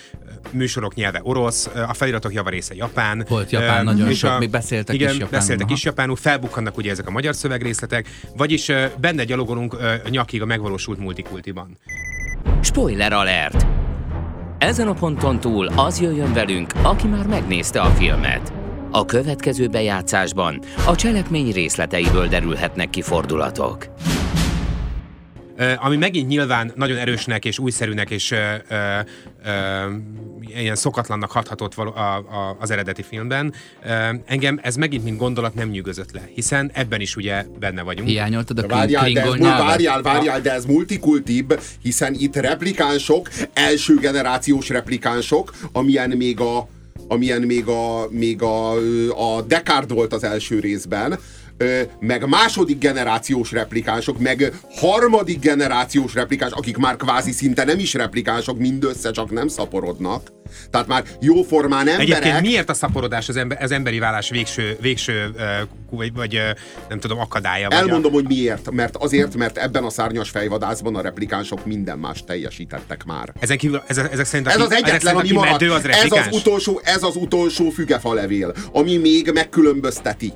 [0.50, 3.24] műsorok nyelve orosz, a feliratok java része japán.
[3.28, 5.38] Volt japán, uh, nagyon és sok, a, még beszéltek igen, is japánul.
[5.38, 5.74] beszéltek aha.
[5.74, 10.46] is japánul, felbukkannak ugye ezek a magyar szövegrészletek, vagyis uh, benne gyalogolunk uh, nyakig a
[10.46, 11.78] megvalósult multikultiban.
[12.60, 13.66] Spoiler alert!
[14.58, 18.52] Ezen a ponton túl az jöjjön velünk, aki már megnézte a filmet.
[18.90, 23.86] A következő bejátszásban a cselekmény részleteiből derülhetnek ki fordulatok
[25.76, 28.36] ami megint nyilván nagyon erősnek és újszerűnek és ö,
[28.68, 28.98] ö,
[29.44, 29.50] ö,
[30.56, 33.52] ilyen szokatlannak hathatott való, a, a, az eredeti filmben.
[33.84, 33.88] Ö,
[34.26, 38.08] engem ez megint, mint gondolat nem nyűgözött le, hiszen ebben is ugye benne vagyunk.
[38.08, 44.68] Hiányoltad a várjál, de ez, várjál, várjál, de ez multikultibb, hiszen itt replikánsok, első generációs
[44.68, 46.68] replikánsok, amilyen még a
[47.08, 48.72] amilyen még a, még a,
[49.36, 51.18] a Descartes volt az első részben,
[52.00, 58.58] meg második generációs replikánsok, meg harmadik generációs replikáns, akik már kvázi szinte nem is replikánsok,
[58.58, 60.36] mindössze csak nem szaporodnak.
[60.70, 62.00] Tehát már jóformán emberek...
[62.00, 65.34] Egyébként miért a szaporodás az, ember, az emberi válás végső, végső
[65.90, 66.40] vagy, vagy
[66.88, 67.68] nem tudom, akadálya?
[67.68, 68.14] Vagy Elmondom, a...
[68.14, 68.70] hogy miért.
[68.70, 73.32] Mert azért, mert ebben a szárnyas fejvadászban a replikánsok minden más teljesítettek már.
[73.40, 75.62] Ezen kívül, ez, ezek szerint ez az egyetlen, ami marad.
[75.62, 80.32] Az ez, az utolsó, ez az utolsó fügefa levél, ami még megkülönbözteti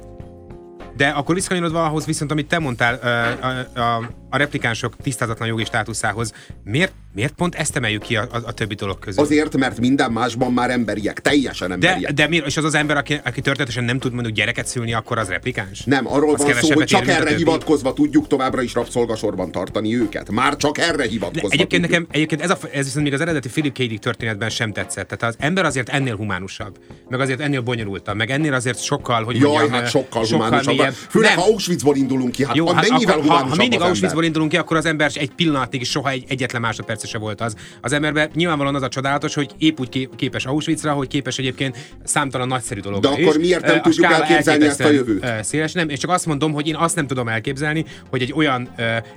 [1.02, 6.32] de akkor visszakanyarodva ahhoz viszont, amit te mondtál, a, a, a replikánsok tisztázatlan jogi státuszához,
[6.64, 9.22] miért, miért pont ezt emeljük ki a, a, a többi dolog közül?
[9.22, 12.00] Azért, mert minden másban már emberiek, teljesen emberiek.
[12.00, 12.46] De, de miért?
[12.46, 15.84] És az az ember, aki, aki történetesen nem tud mondjuk gyereket szülni, akkor az replikáns?
[15.84, 20.30] Nem, arról az van szó, hogy csak erre hivatkozva tudjuk továbbra is rabszolgasorban tartani őket.
[20.30, 21.90] Már csak erre hivatkozva de egyébként tudjuk.
[21.90, 23.76] nekem, egyébként ez, a, ez viszont még az eredeti Philip K.
[23.78, 25.08] Dick történetben sem tetszett.
[25.08, 26.78] Tehát az ember azért ennél humánusabb,
[27.08, 30.92] meg azért ennél bonyolultabb, meg ennél azért sokkal, hogy Jaj, mondjam, hát sokkal, sokkal humánusabb.
[31.08, 34.50] Főleg, ha Auschwitzból indulunk ki, hát Jó, hát mennyivel akkor, ha, ha mindig Auschwitzból indulunk
[34.50, 37.56] ki, akkor az ember egy pillanatig is soha egy, egyetlen másodperce se volt az.
[37.80, 42.48] Az emberben nyilvánvalóan az a csodálatos, hogy épp úgy képes Auschwitzra, hogy képes egyébként számtalan
[42.48, 43.02] nagyszerű dolog.
[43.02, 45.26] De akkor miért nem tudjuk elképzelni ezt a jövőt?
[45.42, 48.70] Széles, nem, és csak azt mondom, hogy én azt nem tudom elképzelni, hogy egy olyan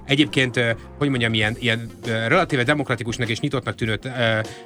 [0.06, 0.60] egyébként,
[0.98, 4.00] hogy mondjam, ilyen, ilyen relatíve demokratikusnak és nyitottnak tűnő,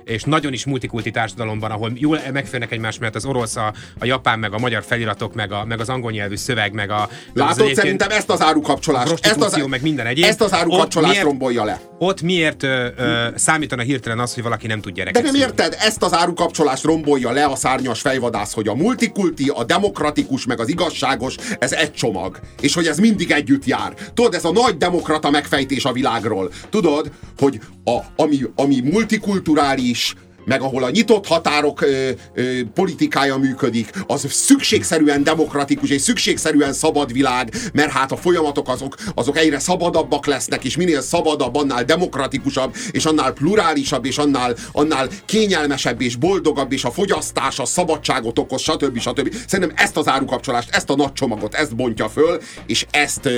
[0.04, 4.40] és nagyon is multikulti társadalomban, ahol jól megférnek egymás mert az orosz, a, a japán,
[4.40, 7.76] meg a magyar feliratok, meg, a, meg az angol nyelvű szöveg, meg a, Látod, egyébként...
[7.76, 10.26] szerintem ezt az árukapcsolást, ezt az, meg minden egyéb.
[10.30, 11.82] Ezt az árukapcsolást rombolja le.
[11.97, 15.75] Ott miért ö, ö, számítana hirtelen az, hogy valaki nem tud gyereket De nem érted,
[15.80, 20.69] ezt az árukapcsolást rombolja le a szárnyas fejvadász, hogy a multikulti, a demokratikus, meg az
[20.69, 22.39] igazságos, ez egy csomag.
[22.61, 23.93] És hogy ez mindig együtt jár.
[24.13, 26.51] Tudod, ez a nagy demokrata megfejtés a világról.
[26.69, 30.15] Tudod, hogy a, ami, ami multikulturális,
[30.46, 37.14] meg ahol a nyitott határok ö, ö, politikája működik, az szükségszerűen demokratikus és szükségszerűen szabad
[37.14, 42.76] világ, mert hát a folyamatok azok, azok egyre szabadabbak lesznek, és minél szabadabb, annál demokratikusabb,
[42.92, 48.62] és annál plurálisabb, és annál, annál kényelmesebb, és boldogabb, és a fogyasztás, a szabadságot okoz,
[48.62, 49.00] stb.
[49.00, 49.36] stb.
[49.48, 53.30] Szerintem ezt az árukapcsolást, ezt a nagy csomagot, ezt bontja föl, és ezt,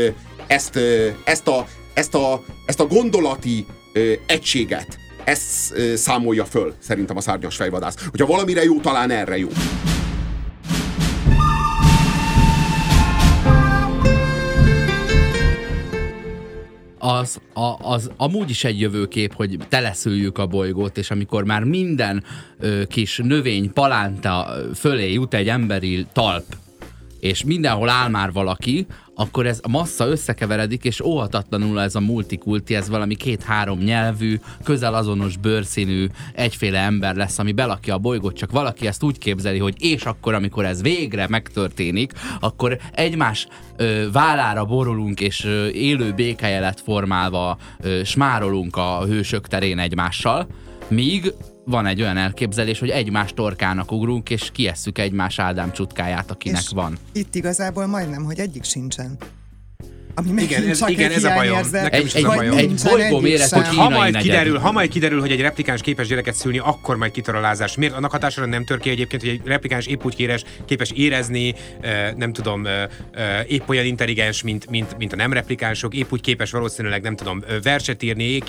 [0.48, 0.80] ezt,
[1.24, 3.66] ezt, a, ezt, a, ezt a gondolati
[4.26, 8.08] egységet, ezt számolja föl szerintem a szárnyas fejvadász.
[8.10, 9.50] Hogyha valamire jó, talán erre jó.
[17.02, 22.24] az, a, az amúgy is egy jövőkép, hogy teleszüljük a bolygót, és amikor már minden
[22.60, 26.44] ö, kis növény, palánta fölé jut egy emberi talp,
[27.22, 32.76] és mindenhol áll már valaki, akkor ez a massza összekeveredik, és óhatatlanul ez a multikulti,
[32.76, 38.52] ez valami két-három nyelvű, közel azonos bőrszínű, egyféle ember lesz, ami belakja a bolygót, csak
[38.52, 43.48] valaki ezt úgy képzeli, hogy és akkor, amikor ez végre megtörténik, akkor egymás
[43.78, 50.48] ö, vállára borulunk, és ö, élő békejelet formálva ö, smárolunk a hősök terén egymással,
[50.88, 51.34] míg
[51.66, 56.70] van egy olyan elképzelés, hogy egymás torkának ugrunk, és kiesszük egymás Ádám csutkáját, akinek és
[56.70, 56.98] van.
[57.14, 59.18] Itt igazából majdnem, hogy egyik sincsen.
[60.16, 61.60] Ami igen, ez, igen, ez a bajom.
[61.72, 62.58] Nekem egy, is egy, a bajom.
[62.58, 66.36] Egy bolygó méretű hogy ha majd, kiderül, ha majd kiderül, hogy egy replikáns képes gyereket
[66.36, 67.76] szülni, akkor majd kitar a lázás.
[67.76, 71.56] Miért annak hatására nem tör ki egyébként, hogy egy replikáns épp úgy kéres, képes érezni,
[72.16, 72.68] nem tudom,
[73.48, 77.44] épp olyan intelligens, mint, mint, mint a nem replikánsok, épp úgy képes valószínűleg, nem tudom,
[77.64, 78.44] verset írni,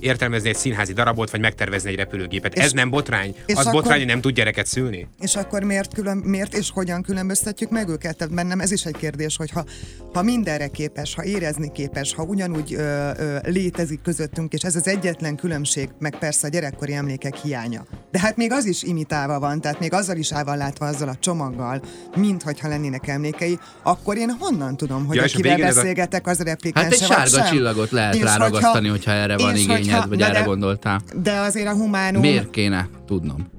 [0.00, 2.54] értelmezni egy színházi darabot, vagy megtervezni egy repülőgépet.
[2.54, 3.34] És, Ez nem botrány.
[3.46, 5.06] És az akkor, botrány, hogy nem tud gyereket szülni.
[5.20, 8.16] És akkor miért, külön, miért és hogyan különböztetjük meg őket?
[8.16, 9.64] Tehát bennem ez is egy kérdés, hogy ha,
[10.12, 14.76] ha mindenre kép képes, ha érezni képes, ha ugyanúgy ö, ö, létezik közöttünk, és ez
[14.76, 17.84] az egyetlen különbség, meg persze a gyerekkori emlékek hiánya.
[18.10, 21.14] De hát még az is imitálva van, tehát még azzal is állva látva azzal a
[21.20, 21.82] csomaggal,
[22.16, 26.92] mint hogyha lennének emlékei, akkor én honnan tudom, hogy ja, akivel beszélgetek, az replikáns Hát
[26.92, 30.44] egy sárga csillagot lehet és ráragasztani, hogyha, hogyha erre van igényed, hogyha, vagy erre de,
[30.44, 31.00] gondoltál.
[31.22, 32.20] De azért a humánum...
[32.20, 33.53] Miért kéne tudnom?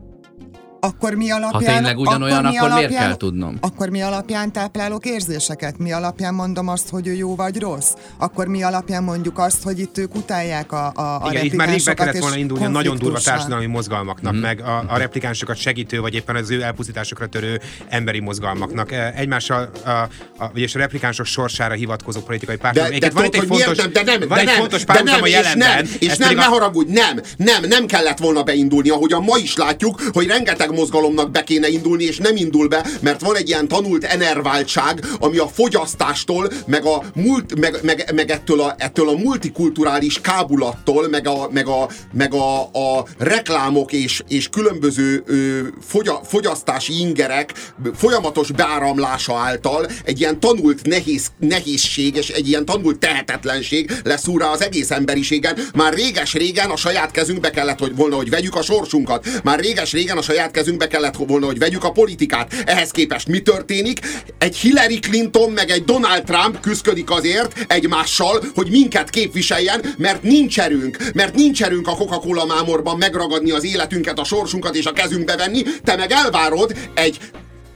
[0.86, 1.74] Akkor mi alapján...
[1.74, 3.58] Ha tényleg ugyanolyan, akkor, akkor alapján, miért kell tudnom?
[3.62, 5.78] Akkor mi alapján táplálok érzéseket?
[5.78, 7.94] Mi alapján mondom azt, hogy ő jó vagy rossz?
[8.18, 11.70] Akkor mi alapján mondjuk azt, hogy itt ők utálják a, a, a Igen, itt már
[11.70, 14.38] rég be kellett volna indulni a nagyon durva társadalmi mozgalmaknak, mm.
[14.38, 18.92] meg a, a replikánsokat segítő, vagy éppen az ő elpusztításokra törő emberi mozgalmaknak.
[18.92, 20.10] E, egymással, a, a,
[20.54, 22.88] vagyis a replikánsok sorsára hivatkozó politikai pártok.
[22.88, 25.28] De, de, van itt egy fontos, nem, de nem, van egy nem, fontos párhuzam a
[25.28, 25.84] jelenben.
[25.84, 29.56] És nem, és nem, ne haragudj, nem, nem, nem kellett volna beindulni, ahogyan ma is
[29.56, 33.67] látjuk, hogy rengeteg mozgalomnak be kéne indulni, és nem indul be, mert van egy ilyen
[33.67, 39.17] tanult enerváltság, ami a fogyasztástól, meg, a mult, meg, meg, meg ettől, a, ettől a
[39.17, 46.21] multikulturális kábulattól, meg a, meg a, meg a, a reklámok és, és különböző ö, fogya,
[46.23, 47.53] fogyasztási ingerek
[47.95, 54.47] folyamatos beáramlása által egy ilyen tanult nehéz, nehézség és egy ilyen tanult tehetetlenség lesz rá
[54.47, 55.57] az egész emberiségen.
[55.76, 59.28] Már réges-régen a saját kezünkbe kellett hogy volna, hogy vegyük a sorsunkat.
[59.43, 62.53] Már réges-régen a saját kezünkbe kellett volna, hogy vegyük a politikát.
[62.66, 63.99] Ehhez képest mi történik?
[64.38, 70.59] Egy Hillary Clinton meg egy Donald Trump küzdik azért egymással, hogy minket képviseljen, mert nincs
[70.59, 75.36] erőnk, mert nincs erőnk a Coca-Cola mámorban megragadni az életünket, a sorsunkat és a kezünkbe
[75.36, 77.20] venni, te meg elvárod egy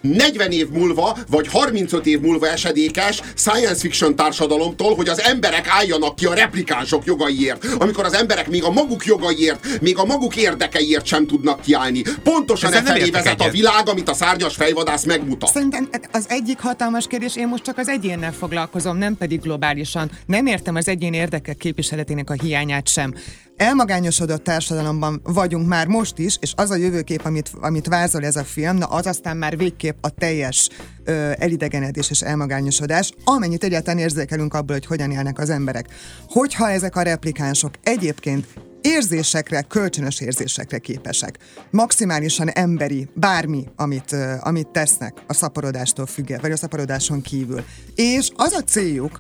[0.02, 6.16] 40 év múlva, vagy 35 év múlva esedékes science fiction társadalomtól, hogy az emberek álljanak
[6.16, 11.06] ki a replikánsok jogaiért, amikor az emberek még a maguk jogaiért, még a maguk érdekeiért
[11.06, 12.02] sem tudnak kiállni.
[12.24, 13.48] Pontosan e felé vezet egyet.
[13.48, 15.50] a világ, amit a szárnyas fejvadász megmutat.
[15.50, 20.12] Szerintem az egyik hatalmas kérdés, én most csak az egyénnel foglalkozom, nem pedig globálisan.
[20.26, 23.14] Nem értem az egyén érdekek képviseletének a hiányát sem
[23.60, 28.44] elmagányosodott társadalomban vagyunk már most is, és az a jövőkép, amit, amit vázol ez a
[28.44, 30.70] film, na az aztán már végképp a teljes
[31.04, 35.88] ö, elidegenedés és elmagányosodás, amennyit egyáltalán érzékelünk abból, hogy hogyan élnek az emberek.
[36.28, 38.48] Hogyha ezek a replikánsok egyébként
[38.82, 41.38] érzésekre, kölcsönös érzésekre képesek.
[41.72, 47.64] Maximálisan emberi, bármi, amit, amit tesznek a szaporodástól függ, vagy a szaporodáson kívül.
[47.96, 49.20] És az a céljuk,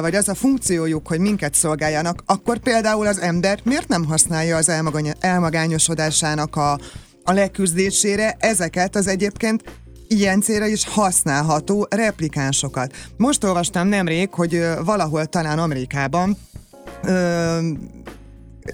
[0.00, 4.70] vagy az a funkciójuk, hogy minket szolgáljanak, akkor például az ember miért nem használja az
[5.20, 6.72] elmagányosodásának a,
[7.24, 9.62] a leküzdésére ezeket az egyébként
[10.08, 12.94] ilyen célra is használható replikánsokat.
[13.16, 16.36] Most olvastam nemrég, hogy valahol talán Amerikában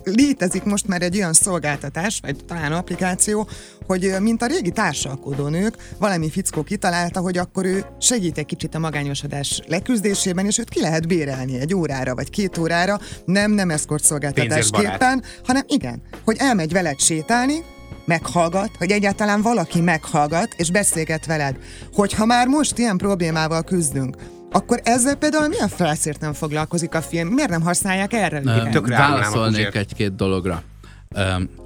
[0.04, 3.48] létezik most már egy olyan szolgáltatás, vagy talán applikáció,
[3.86, 8.78] hogy mint a régi társalkodónők, valami fickó kitalálta, hogy akkor ő segít egy kicsit a
[8.78, 14.04] magányosodás leküzdésében, és őt ki lehet bérelni egy órára, vagy két órára, nem, nem eszkort
[14.04, 17.64] szolgáltatásképpen, hanem igen, hogy elmegy veled sétálni,
[18.04, 21.56] meghallgat, hogy egyáltalán valaki meghallgat, és beszélget veled.
[21.92, 24.16] Hogyha már most ilyen problémával küzdünk,
[24.54, 27.28] akkor ezzel például mi a felszért nem foglalkozik a film?
[27.28, 28.38] Miért nem használják erre?
[28.38, 30.62] Um, válaszolnék egy-két dologra.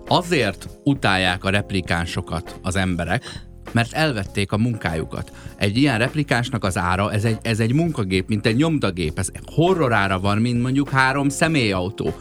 [0.07, 5.33] Azért utálják a replikánsokat az emberek, mert elvették a munkájukat.
[5.57, 10.21] Egy ilyen replikánsnak az ára, ez egy, ez egy munkagép, mint egy nyomdagép, ez horrorára
[10.21, 12.15] van, mint mondjuk három személyautó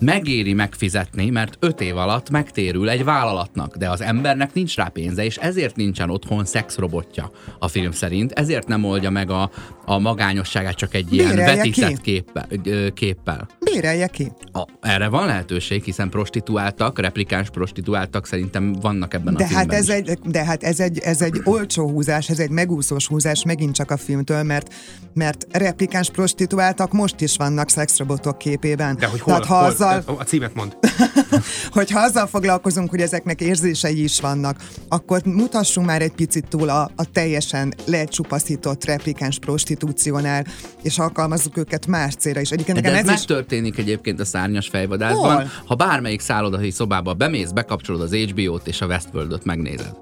[0.00, 5.24] megéri megfizetni, mert öt év alatt megtérül egy vállalatnak, de az embernek nincs rá pénze,
[5.24, 9.50] és ezért nincsen otthon szexrobotja a film szerint, ezért nem oldja meg a,
[9.84, 12.46] a magányosságát csak egy ilyen vetített képpel.
[12.94, 13.48] képpel.
[13.60, 14.32] Bérelje ki.
[14.52, 19.80] A, erre van lehetőség, hiszen prostituáltak, replikáns prostituáltak szerintem vannak ebben de a filmben hát
[19.80, 23.74] ez egy, De hát ez egy, ez egy olcsó húzás, ez egy megúszós húzás megint
[23.74, 24.74] csak a filmtől, mert,
[25.14, 28.96] mert replikáns prostituáltak most is vannak szexrobotok képében.
[28.96, 30.16] De hogy hol, Tehát, ha hol, azzal, azzal...
[30.18, 30.76] A címet mond.
[31.78, 36.90] hogyha azzal foglalkozunk, hogy ezeknek érzései is vannak, akkor mutassunk már egy picit túl a,
[36.96, 40.46] a teljesen lecsupaszított replikáns prostitúciónál,
[40.82, 42.50] és alkalmazzuk őket más célra is.
[42.50, 43.78] Egyébként De ez, ez megtörténik is...
[43.78, 45.34] egyébként a szárnyas fejvadászban.
[45.34, 45.50] Hol?
[45.66, 49.94] Ha bármelyik szállodai szobába bemész, bekapcsolod az HBO-t és a Westworld-ot megnézed.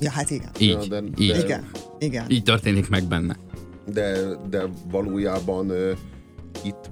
[0.00, 0.50] Ja, hát igen.
[0.58, 1.30] Így, ja, de, így.
[1.30, 1.64] De, igen,
[1.98, 2.24] igen.
[2.28, 3.36] Így történik meg benne.
[3.92, 4.18] De,
[4.50, 5.72] de valójában
[6.64, 6.90] itt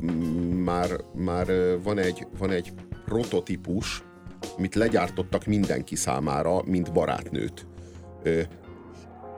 [0.64, 1.46] már, már
[1.82, 2.72] van, egy, van egy
[3.04, 4.02] prototípus,
[4.56, 7.66] amit legyártottak mindenki számára, mint barátnőt.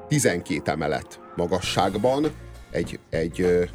[0.09, 2.27] 12 emelet magasságban,
[2.71, 3.69] egy, egy,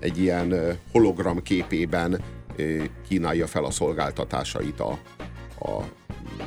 [0.00, 2.20] egy ilyen hologram képében
[3.08, 4.98] kínálja fel a szolgáltatásait a,
[5.60, 5.82] a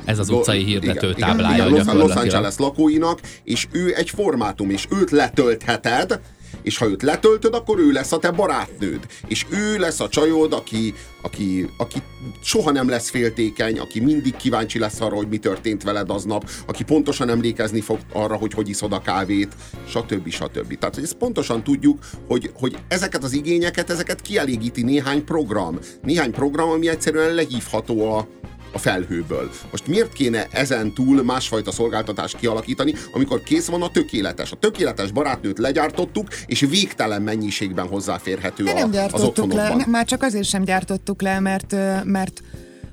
[0.04, 4.70] ez az utcai hirdető igen, táblája igen, igen, Los Angeles lakóinak, és ő egy formátum,
[4.70, 6.20] és őt letöltheted,
[6.66, 9.06] és ha őt letöltöd, akkor ő lesz a te barátnőd.
[9.26, 12.02] És ő lesz a csajod, aki, aki, aki
[12.42, 16.84] soha nem lesz féltékeny, aki mindig kíváncsi lesz arra, hogy mi történt veled aznap, aki
[16.84, 19.54] pontosan emlékezni fog arra, hogy hogy iszod a kávét,
[19.88, 20.28] stb.
[20.28, 20.78] stb.
[20.78, 25.78] Tehát ezt pontosan tudjuk, hogy, hogy ezeket az igényeket, ezeket kielégíti néhány program.
[26.02, 28.28] Néhány program, ami egyszerűen lehívható a,
[28.76, 29.50] a felhőből.
[29.70, 34.52] Most miért kéne ezen túl másfajta szolgáltatást kialakítani, amikor kész van a tökéletes?
[34.52, 39.76] A tökéletes barátnőt legyártottuk, és végtelen mennyiségben hozzáférhető a, nem az otthonokban.
[39.76, 42.42] Le, már csak azért sem gyártottuk le, mert, mert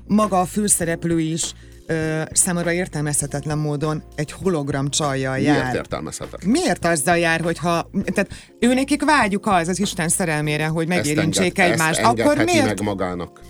[0.06, 1.52] maga a főszereplő is
[1.86, 5.60] ö, számomra értelmezhetetlen módon egy hologram csajjal jár.
[5.60, 6.50] Miért értelmezhetetlen?
[6.50, 7.90] Miért azzal jár, hogyha...
[8.04, 8.28] Tehát
[8.58, 11.98] őnekik vágyuk az az Isten szerelmére, hogy megérintsék egymást.
[11.98, 12.64] Ezt Akkor miért?
[12.64, 13.40] meg magának.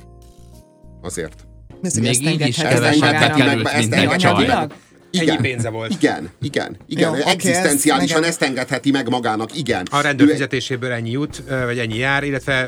[1.02, 1.46] Azért.
[1.84, 4.68] Ez Még így is kevesebbet került, mint egy csaj.
[5.14, 5.92] Igen, Ennyi pénze volt.
[5.92, 7.16] Igen, igen, igen.
[7.16, 9.86] Jó, Egzisztenciálisan okay, ezt, ezt engedheti meg magának, igen.
[9.90, 12.62] A rendőr fizetéséből ennyi jut, vagy ennyi jár, illetve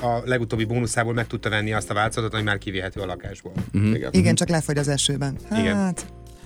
[0.00, 3.52] a legutóbbi bónuszából meg tudta venni azt a változatot, ami már kivihető a lakásból.
[3.74, 3.94] Uh-huh.
[3.94, 4.10] Igen.
[4.12, 5.36] igen, csak lefogy az esőben.
[5.50, 5.58] Hát...
[5.58, 5.94] Igen.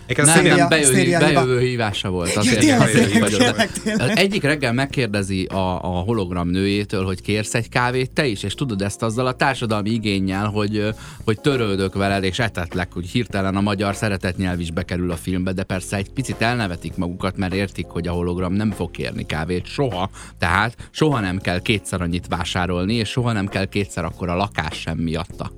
[0.07, 2.37] Nem, széria, nem, bejövő, bejövő hívása volt.
[2.37, 4.19] Azért, ja, tényleg, tényleg, tényleg, tényleg.
[4.19, 8.83] Egyik reggel megkérdezi a, a hologram nőjétől, hogy kérsz egy kávét te is, és tudod
[8.83, 10.95] ezt azzal a társadalmi igényel, hogy,
[11.25, 15.63] hogy törődök veled, és etetlek, hogy hirtelen a magyar szeretetnyelv is bekerül a filmbe, de
[15.63, 20.11] persze egy picit elnevetik magukat, mert értik, hogy a hologram nem fog kérni kávét soha,
[20.39, 24.81] tehát soha nem kell kétszer annyit vásárolni, és soha nem kell kétszer akkor a lakás
[24.81, 25.51] sem miatta.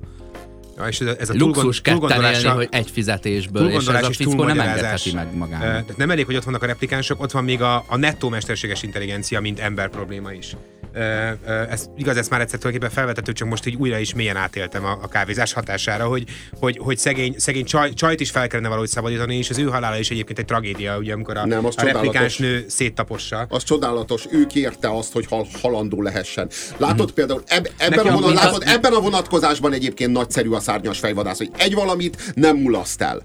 [0.77, 4.43] Ja, és ez, ez a Luxus ketten élni, hogy egy fizetésből, és ez a fickó
[4.43, 5.89] nem engedheti meg magának.
[5.89, 8.83] Uh, nem elég, hogy ott vannak a replikánsok, ott van még a, a nettó mesterséges
[8.83, 10.55] intelligencia, mint ember probléma is.
[11.69, 14.97] Ez, igaz, ezt már egyszer tulajdonképpen felvetető, csak most így újra is mélyen átéltem a,
[15.01, 16.23] a kávézás hatására, hogy,
[16.59, 19.97] hogy, hogy szegény, szegény csaj, csajt is fel kellene valahogy szabadítani, és az ő halála
[19.97, 23.45] is egyébként egy tragédia, ugye, amikor a, nem, a replikáns nő széttapossa.
[23.49, 26.49] Az csodálatos, ő kérte azt, hogy hal, halandó lehessen.
[26.77, 27.13] Látod mm-hmm.
[27.13, 31.51] például eb, ebben, a vonat, látod, ebben a vonatkozásban egyébként nagyszerű a szárnyas fejvadász, hogy
[31.57, 33.21] egy valamit nem mulaszt el.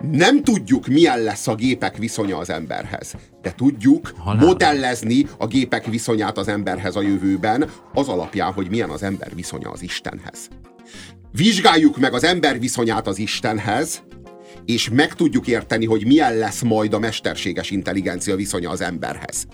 [0.00, 4.46] Nem tudjuk, milyen lesz a gépek viszonya az emberhez, de tudjuk Halál.
[4.46, 9.70] modellezni a gépek viszonyát az emberhez a jövőben, az alapján, hogy milyen az ember viszonya
[9.70, 10.48] az Istenhez.
[11.32, 14.02] Vizsgáljuk meg az ember viszonyát az Istenhez,
[14.64, 19.46] és meg tudjuk érteni, hogy milyen lesz majd a mesterséges intelligencia viszonya az emberhez.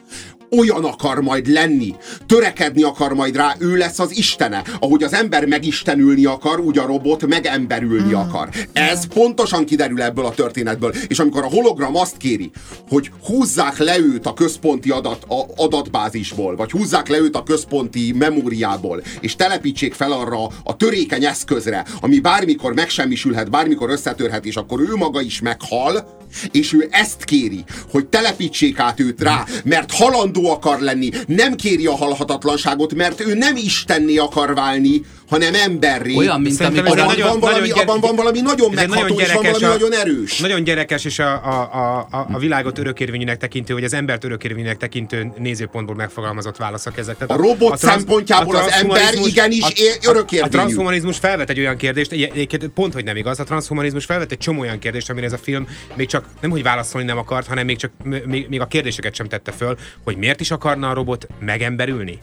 [0.59, 1.95] Olyan akar majd lenni,
[2.27, 4.63] törekedni akar majd rá, ő lesz az istene.
[4.81, 8.15] Ahogy az ember megistenülni akar, úgy a robot megemberülni mm.
[8.15, 8.49] akar.
[8.73, 10.95] Ez pontosan kiderül ebből a történetből.
[11.09, 12.51] És amikor a hologram azt kéri,
[12.89, 18.13] hogy húzzák le őt a központi adat, a, adatbázisból, vagy húzzák le őt a központi
[18.19, 24.81] memóriából, és telepítsék fel arra a törékeny eszközre, ami bármikor megsemmisülhet, bármikor összetörhet, és akkor
[24.81, 30.51] ő maga is meghal, és ő ezt kéri, hogy telepítsék át őt rá, mert halandó
[30.51, 35.03] akar lenni, nem kéri a halhatatlanságot, mert ő nem istenné akar válni,
[35.35, 36.14] hanem emberré.
[36.14, 39.43] Olyan, mint amikor abban, nagyon, van valami, nagyon abban van valami nagyon megható, és van
[39.43, 40.39] valami a, nagyon erős.
[40.39, 45.32] Nagyon gyerekes, és a, a, a, a világot örökérvényűnek tekintő, hogy az embert örökérvényűnek tekintő
[45.39, 47.16] nézőpontból megfogalmazott válaszok ezek.
[47.16, 49.64] Tehát a robot a transz, szempontjából a az ember igenis
[50.07, 50.43] örökérvényű.
[50.43, 54.32] A, a transhumanizmus felvet egy olyan kérdést, egyébként pont, hogy nem igaz, a transhumanizmus felvet
[54.32, 57.47] egy csomó olyan kérdést, amire ez a film még csak nem, hogy válaszolni nem akart,
[57.47, 57.91] hanem még csak
[58.24, 62.18] még, még a kérdéseket sem tette föl, hogy miért is akarna a robot megemberülni?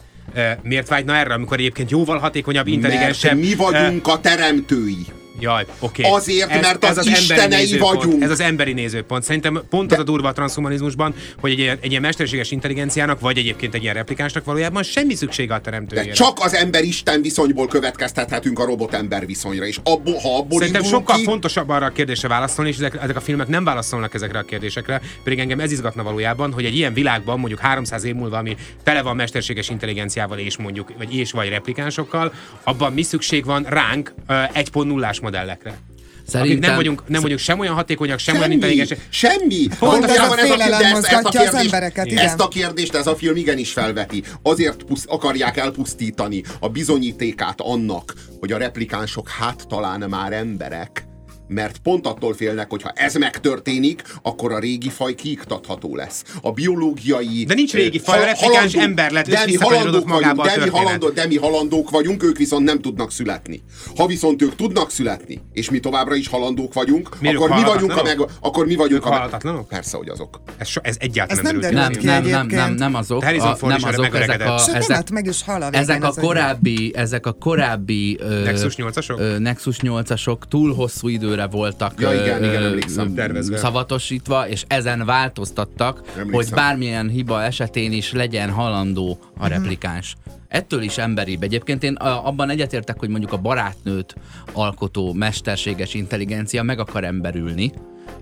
[0.62, 3.36] Miért vágyna erre, amikor egyébként jóval hatékonyabb, intelligensebb...
[3.36, 5.06] Mert mi vagyunk a teremtői.
[5.42, 6.02] Jaj, oké.
[6.04, 6.18] Okay.
[6.18, 8.22] Azért, ez, mert ez az, az istenei vagyunk.
[8.22, 9.24] Ez az emberi nézőpont.
[9.24, 9.94] Szerintem pont De...
[9.94, 13.82] az a durva a transhumanizmusban, hogy egy ilyen, egy ilyen mesterséges intelligenciának, vagy egyébként egy
[13.82, 16.08] ilyen replikánsnak valójában semmi szüksége a teremtőjére.
[16.08, 21.16] De csak az ember-isten viszonyból következtethetünk a robot-ember viszonyra, és abból, ha abból Szerintem sokkal
[21.16, 21.24] ki...
[21.24, 25.00] fontosabb arra a kérdésre válaszolni, és ezek, ezek a filmek nem válaszolnak ezekre a kérdésekre,
[25.24, 29.02] pedig engem ez izgatna valójában, hogy egy ilyen világban mondjuk 300 év múlva, ami tele
[29.02, 32.32] van mesterséges intelligenciával és mondjuk, vagy és vagy replikánsokkal,
[32.64, 35.78] abban mi szükség van ránk 1.0-ás modellekre.
[36.26, 36.52] Szerintem...
[36.52, 39.06] Akik nem vagyunk, nem vagyunk sem olyan hatékonyak, sem semmi, olyan intelligensek.
[39.08, 39.66] Semmi!
[39.78, 42.24] Pont ez a félelem mozgatja az embereket, igen.
[42.24, 44.22] Ezt a kérdést ez a film igenis felveti.
[44.42, 51.06] Azért pusz, akarják elpusztítani a bizonyítékát annak, hogy a replikánsok hát talán már emberek,
[51.52, 56.24] mert pont attól félnek, hogy ha ez megtörténik, akkor a régi faj kiiktatható lesz.
[56.42, 57.44] A biológiai...
[57.44, 61.08] De nincs régi faj, a replikáns ember lett, de mi halandók vagyunk, de mi, halandó,
[61.08, 63.62] de mi halandók vagyunk, ők viszont nem tudnak születni.
[63.96, 68.02] Ha viszont ők tudnak születni, és mi továbbra is halandók vagyunk, akkor mi vagyunk a
[68.02, 68.20] meg...
[68.40, 69.64] Akkor mi vagyunk a meg...
[69.68, 70.40] Persze, hogy azok.
[70.56, 73.22] Ez, so, ez egyáltalán ez nem, nem, nem, nem, nem, nem azok.
[73.22, 77.32] A, nem azok, ezek a, ezek, meg is hal a ezek a korábbi, ezek a
[77.32, 79.38] korábbi Nexus 8-asok?
[79.38, 83.56] Nexus 8-asok túl hosszú időre időre voltak ja, igen, igen, tervezve.
[83.56, 86.32] szavatosítva, és ezen változtattak, emlékszem.
[86.32, 89.52] hogy bármilyen hiba esetén is legyen halandó a mhm.
[89.52, 90.16] replikáns.
[90.48, 91.42] Ettől is emberibb.
[91.42, 94.14] Egyébként én abban egyetértek, hogy mondjuk a barátnőt
[94.52, 97.72] alkotó mesterséges intelligencia meg akar emberülni,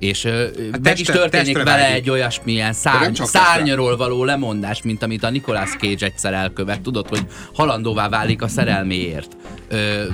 [0.00, 5.30] és hát meg is történik vele egy olyasmilyen szárny, szárnyról való lemondás, mint amit a
[5.30, 6.80] Nicolas Cage egyszer elkövet.
[6.80, 9.36] Tudod, hogy halandóvá válik a szerelméért.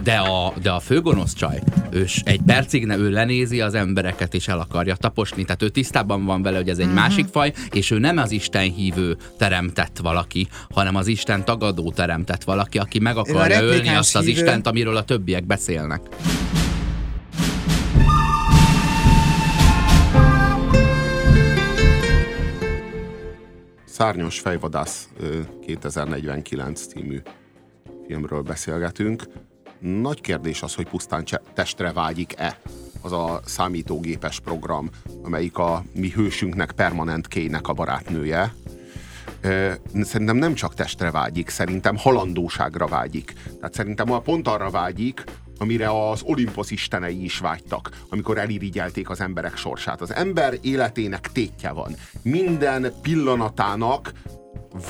[0.03, 1.59] de, a, de a főgonosz csaj,
[1.91, 5.45] ő egy percig ne, ő lenézi az embereket, és el akarja taposni.
[5.45, 7.01] Tehát ő tisztában van vele, hogy ez egy uh-huh.
[7.01, 12.45] másik faj, és ő nem az Isten hívő teremtett valaki, hanem az Isten tagadó teremtett
[12.45, 14.41] valaki, aki meg akarja ölni azt az hívő...
[14.41, 16.01] Istent, amiről a többiek beszélnek.
[23.97, 25.09] Szárnyos fejvadász
[25.67, 27.21] 2049 című
[28.07, 29.23] filmről beszélgetünk.
[29.79, 31.25] Nagy kérdés az, hogy pusztán
[31.55, 32.61] testre vágyik-e
[33.03, 34.91] az a számítógépes program,
[35.23, 38.55] amelyik a mi hősünknek, permanent kének a barátnője.
[40.01, 43.33] Szerintem nem csak testre vágyik, szerintem halandóságra vágyik.
[43.57, 45.25] Tehát szerintem pont arra vágyik,
[45.59, 50.01] amire az Olimposz istenei is vágytak, amikor elirigyelték az emberek sorsát.
[50.01, 51.97] Az ember életének tétje van.
[52.23, 54.13] Minden pillanatának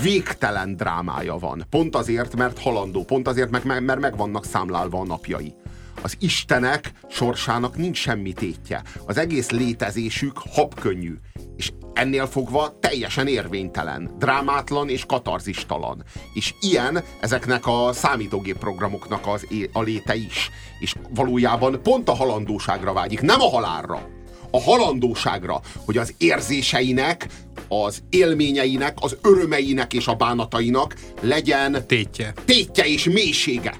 [0.02, 1.66] végtelen drámája van.
[1.70, 5.54] Pont azért, mert halandó, pont azért, mert, mert meg vannak számlálva a napjai.
[6.02, 8.82] Az istenek sorsának nincs semmi tétje.
[9.06, 11.14] Az egész létezésük habkönnyű.
[11.56, 16.04] És ennél fogva teljesen érvénytelen, drámátlan és katarzistalan.
[16.34, 20.50] És ilyen ezeknek a számítógép programoknak az a léte is.
[20.80, 24.08] És valójában pont a halandóságra vágyik, nem a halálra.
[24.50, 27.26] A halandóságra, hogy az érzéseinek,
[27.68, 33.74] az élményeinek, az örömeinek és a bánatainak legyen tétje, tétje és mélysége.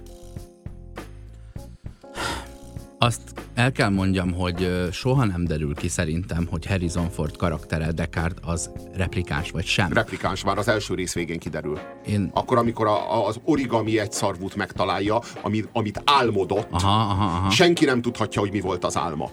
[2.99, 3.21] Azt
[3.55, 8.71] el kell mondjam, hogy soha nem derül ki szerintem, hogy Harrison Ford karaktere Descartes az
[8.95, 9.93] replikáns vagy sem.
[9.93, 11.79] Replikáns már az első rész végén kiderül.
[12.07, 12.31] Én...
[12.35, 17.51] Akkor, amikor a, az origami egy szarvút megtalálja, amit, amit álmodott, aha, aha, aha.
[17.51, 19.31] senki nem tudhatja, hogy mi volt az álma.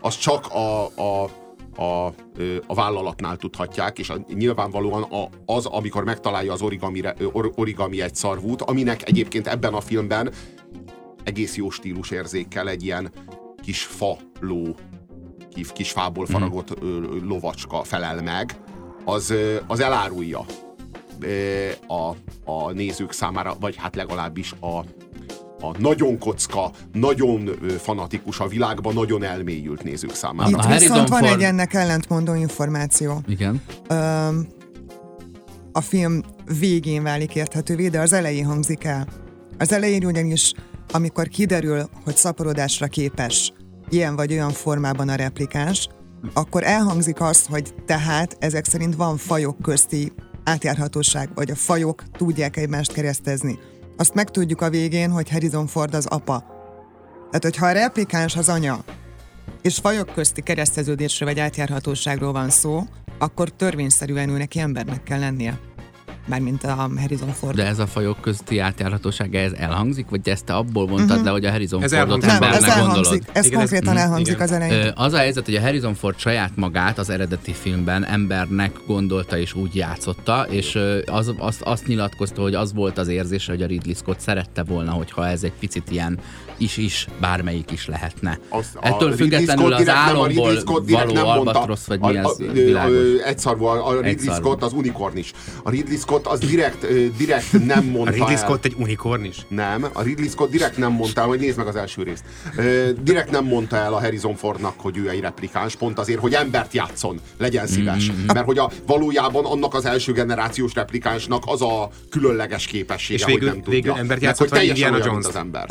[0.00, 1.28] Az csak a, a
[1.78, 2.06] a,
[2.66, 7.02] a vállalatnál tudhatják, és a, nyilvánvalóan a, az, amikor megtalálja az origami,
[7.32, 10.32] or, origami egy szarvút, aminek egyébként ebben a filmben
[11.24, 13.12] egész jó stílus érzékkel egy ilyen
[13.62, 14.76] kis fa ló,
[15.72, 16.32] kis fából mhm.
[16.32, 17.28] faragott mm.
[17.28, 18.56] lovacska felel meg,
[19.04, 19.34] az,
[19.66, 20.44] az elárulja,
[21.86, 22.14] a,
[22.50, 24.78] a nézők számára, vagy hát legalábbis a,
[25.60, 30.48] a nagyon kocka, nagyon fanatikus a világban, nagyon elmélyült nézők számára.
[30.48, 33.22] Itt a viszont van egy ennek ellentmondó információ.
[33.26, 33.62] Igen.
[33.88, 34.46] Öm,
[35.72, 36.22] a film
[36.58, 39.06] végén válik érthetővé, de az elején hangzik el.
[39.58, 40.52] Az elején ugyanis,
[40.92, 43.52] amikor kiderül, hogy szaporodásra képes
[43.88, 45.88] ilyen vagy olyan formában a replikáns,
[46.32, 50.12] akkor elhangzik az, hogy tehát ezek szerint van fajok közti
[50.44, 53.58] átjárhatóság, vagy a fajok tudják egymást keresztezni.
[53.96, 56.44] Azt megtudjuk a végén, hogy Harrison Ford az apa.
[57.16, 58.84] Tehát, hogyha a replikáns az anya,
[59.62, 62.82] és fajok közti kereszteződésről vagy átjárhatóságról van szó,
[63.18, 65.60] akkor törvényszerűen ő neki embernek kell lennie
[66.28, 67.54] mármint a Harrison Ford.
[67.54, 71.24] De ez a fajok közti átjárhatóság, ez elhangzik, vagy ezt te abból mondtad uh-huh.
[71.24, 73.22] le, hogy a Harrison ez Fordot nem, ez elhangzik, gondolod?
[73.32, 74.46] Ez igen, konkrétan ez, elhangzik igen.
[74.46, 74.92] az elején.
[74.94, 79.54] Az a helyzet, hogy a Harrison Ford saját magát az eredeti filmben embernek gondolta és
[79.54, 83.94] úgy játszotta, és az, azt, azt nyilatkozta, hogy az volt az érzése, hogy a Ridley
[83.94, 86.18] Scott szerette volna, hogyha ez egy picit ilyen
[86.58, 88.38] is-is, bármelyik is lehetne.
[88.48, 92.36] Az, Ettől függetlenül az álomból való albatrosz, vagy mi ez
[93.24, 95.32] Egyszarvú, a Ridley Scott az unikornis.
[95.62, 96.86] A Ridley Scott az direkt,
[97.16, 99.36] direkt nem mondta A Ridley Scott egy unikornis?
[99.48, 102.24] Nem, a Ridley Scott direkt nem mondta el, hogy nézd meg az első részt.
[103.00, 106.72] Direkt nem mondta el a Harrison Fordnak, hogy ő egy replikáns, pont azért, hogy embert
[106.72, 108.10] játszon, legyen szíves.
[108.10, 108.24] Mm-hmm.
[108.26, 113.40] Mert hogy a, valójában annak az első generációs replikánsnak az a különleges képessége, és végül,
[113.40, 113.80] hogy nem tudja.
[113.80, 115.26] Végül embert játszott, hogy teljesen olyan, Jones.
[115.26, 115.66] az ember.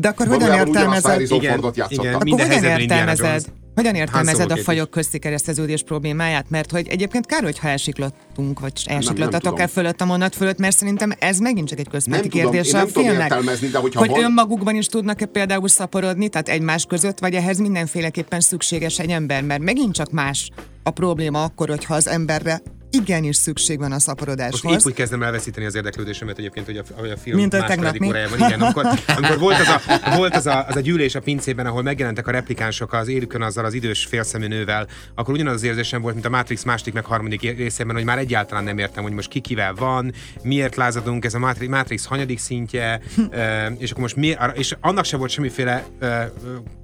[0.00, 1.20] De akkor hogyan értelmezed?
[1.20, 3.44] Igen, igen, akkor hogyan értelmezed?
[3.74, 6.50] Hogyan értelmezed a fajok közti kereszteződés problémáját?
[6.50, 11.12] Mert hogy egyébként kár, hogyha elsiklottunk, vagy elsiklottatok el fölött a mondat fölött, mert szerintem
[11.18, 13.28] ez megint csak egy központi kérdés a filmnek.
[13.28, 14.22] De hogy van...
[14.22, 19.62] önmagukban is tudnak-e például szaporodni, tehát egymás között, vagy ehhez mindenféleképpen szükséges egy ember, mert
[19.62, 20.50] megint csak más
[20.82, 22.60] a probléma akkor, hogyha az emberre
[22.90, 24.62] igenis szükség van a szaporodáshoz.
[24.62, 28.04] Most így úgy kezdem elveszíteni az érdeklődésemet egyébként, hogy a, a film Mint a második
[28.04, 28.38] órájában.
[28.38, 28.86] Igen, amikor,
[29.16, 32.30] amikor volt, az a, volt az, a, az a gyűlés a pincében, ahol megjelentek a
[32.30, 36.30] replikánsok az élükön azzal az idős félszemű nővel, akkor ugyanaz az érzésem volt, mint a
[36.30, 40.12] Matrix második meg harmadik részében, hogy már egyáltalán nem értem, hogy most ki kivel van,
[40.42, 43.00] miért lázadunk, ez a Matrix, hanyadik szintje,
[43.78, 45.84] és akkor most mi, és annak sem volt semmiféle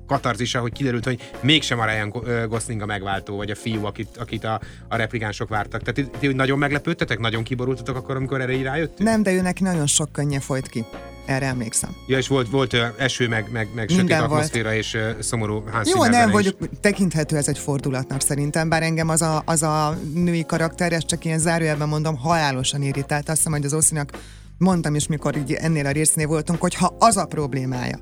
[0.06, 2.08] katarzisa, hogy kiderült, hogy mégsem a Ryan
[2.48, 5.82] Gosling a megváltó, vagy a fiú, akit, akit a, a replikánsok vártak.
[5.82, 9.08] Tehát ti, ti nagyon meglepődtetek, nagyon kiborultatok akkor, amikor erre rájöttünk?
[9.08, 10.84] Nem, de ő neki nagyon sok könnye folyt ki.
[11.26, 11.96] Erre emlékszem.
[12.06, 14.78] Ja, és volt, volt eső, meg, meg, meg sötét atmoszféra, volt.
[14.78, 19.42] és szomorú Hans Jó, nem vagyok, tekinthető ez egy fordulatnak szerintem, bár engem az a,
[19.46, 23.28] az a női karakter, ezt csak ilyen zárójelben mondom, halálosan irritált.
[23.28, 24.10] Azt hiszem, hogy az Oszinak
[24.58, 27.98] mondtam is, mikor így ennél a résznél voltunk, hogy ha az a problémája,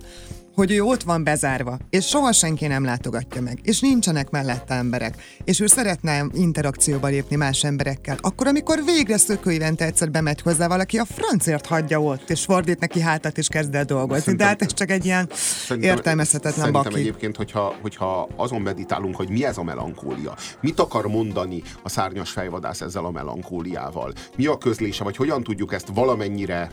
[0.54, 5.14] hogy ő ott van bezárva, és soha senki nem látogatja meg, és nincsenek mellette emberek,
[5.44, 10.98] és ő szeretne interakcióba lépni más emberekkel, akkor amikor végre szökőivente egyszer bemegy hozzá valaki,
[10.98, 14.22] a francért hagyja ott, és fordít neki hátat, és kezd el dolgozni.
[14.22, 15.28] Szerintem, De hát ez csak egy ilyen
[15.66, 17.00] szerintem, értelmezhetetlen szerintem baki.
[17.00, 22.30] egyébként, hogyha, hogyha azon meditálunk, hogy mi ez a melankólia, mit akar mondani a szárnyas
[22.30, 26.70] fejvadász ezzel a melankóliával, mi a közlése, vagy hogyan tudjuk ezt valamennyire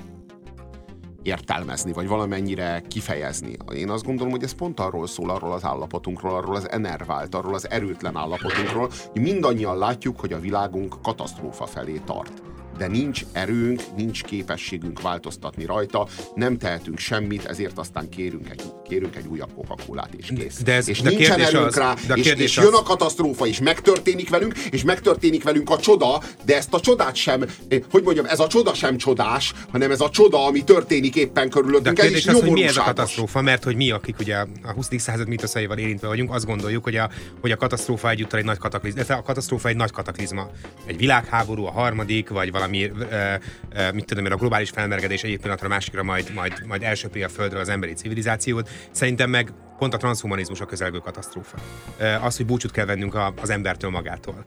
[1.30, 3.58] értelmezni, vagy valamennyire kifejezni.
[3.74, 7.54] Én azt gondolom, hogy ez pont arról szól, arról az állapotunkról, arról az enervált, arról
[7.54, 12.42] az erőtlen állapotunkról, hogy mindannyian látjuk, hogy a világunk katasztrófa felé tart
[12.80, 19.16] de nincs erőnk, nincs képességünk változtatni rajta, nem tehetünk semmit, ezért aztán kérünk egy, kérünk
[19.16, 20.62] egy újabb coca és kész.
[20.64, 23.60] De ez, és de nincsen erőnk az, rá, de és, és jön a katasztrófa, és
[23.60, 27.46] megtörténik velünk, és megtörténik velünk a csoda, de ezt a csodát sem,
[27.92, 31.96] hogy mondjam, ez a csoda sem csodás, hanem ez a csoda, ami történik éppen körülöttünk.
[31.96, 34.72] De a kérdés az, hogy mi ez a katasztrófa, mert hogy mi, akik ugye a
[34.76, 34.88] 20.
[34.98, 37.10] század mítoszaival érintve vagyunk, azt gondoljuk, hogy a,
[37.42, 40.50] hogy a katasztrófa egyúttal egy nagy kataklizma, a katasztrófa egy nagy kataklizma.
[40.86, 45.24] Egy világháború, a harmadik, vagy valami valami, uh, uh, mit tudom én, a globális felmelegedés
[45.24, 48.70] egyik pillanatra a másikra majd, majd, majd elsöpri a földről az emberi civilizációt.
[48.92, 51.58] Szerintem meg pont a transhumanizmus a közelgő katasztrófa.
[52.22, 54.46] Az, hogy búcsút kell vennünk az embertől magától.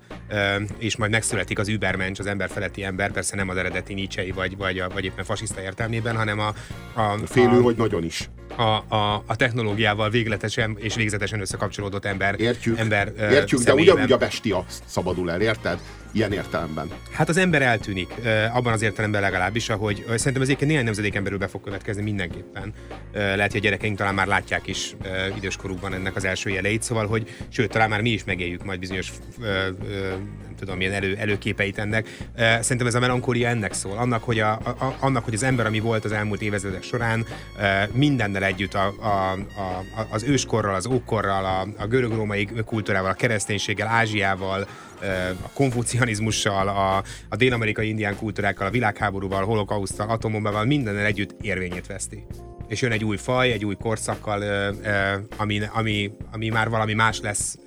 [0.79, 4.57] És majd megszületik az übermensch, az ember feletti ember, persze nem az eredeti Nietzsche vagy,
[4.57, 6.55] vagy, a, vagy éppen fasiszta értelmében, hanem a...
[6.95, 8.31] a Félő, a, hogy nagyon is.
[8.57, 12.41] A, a, a technológiával végletesen és végzetesen összekapcsolódott ember.
[12.41, 15.79] Értjük, ember, értjük de ugyanúgy a bestia szabadul el, érted?
[16.13, 16.91] Ilyen értelemben.
[17.11, 18.15] Hát az ember eltűnik,
[18.53, 22.73] abban az értelemben legalábbis, ahogy szerintem az egyébként néhány nemzedék emberül be fog következni mindenképpen.
[23.13, 24.97] Lehet, hogy a gyerekeink talán már látják is
[25.37, 29.13] időskorukban ennek az első jeleit, szóval, hogy sőt, talán már mi is megéljük majd bizonyos
[29.39, 32.17] nem tudom, milyen elő, előképeit ennek.
[32.37, 35.81] Szerintem ez a melankólia ennek szól, annak, hogy, a, a, annak, hogy az ember, ami
[35.81, 37.27] volt az elmúlt évezredek során,
[37.93, 43.89] mindennel együtt a, a, a, az őskorral, az ókorral, a, a görög-római kultúrával, a kereszténységgel,
[43.89, 44.67] Ázsiával,
[45.43, 46.97] a konfucianizmussal, a,
[47.29, 52.25] a dél-amerikai indián kultúrákkal, a világháborúval, holokausztal, atombombával, mindennel együtt érvényét veszti
[52.73, 54.43] és jön egy új faj, egy új korszakkal,
[55.37, 57.59] ami, ami, ami már valami más lesz,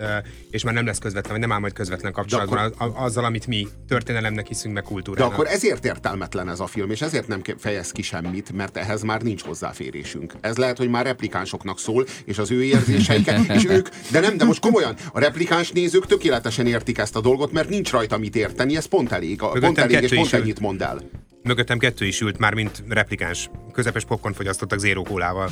[0.52, 3.68] és már nem lesz közvetlen, vagy nem áll majd közvetlen kapcsolatban akkor, azzal, amit mi
[3.88, 5.30] történelemnek hiszünk, meg kultúrának.
[5.30, 9.02] De akkor ezért értelmetlen ez a film, és ezért nem fejez ki semmit, mert ehhez
[9.02, 10.34] már nincs hozzáférésünk.
[10.42, 14.46] Ez lehet, hogy már replikánsoknak szól, és az ő érzéseiket, és ők, de nem, de
[14.46, 18.76] most komolyan, a replikáns nézők tökéletesen értik ezt a dolgot, mert nincs rajta mit érteni,
[18.76, 21.02] ez pont elég, pont elég, és pont ennyit mond el.
[21.46, 23.50] Mögöttem kettő is ült már, mint replikáns.
[23.72, 25.50] Közepes popcorn fogyasztottak zéró kólával.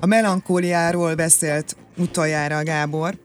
[0.00, 3.18] A melankóliáról beszélt utoljára Gábor,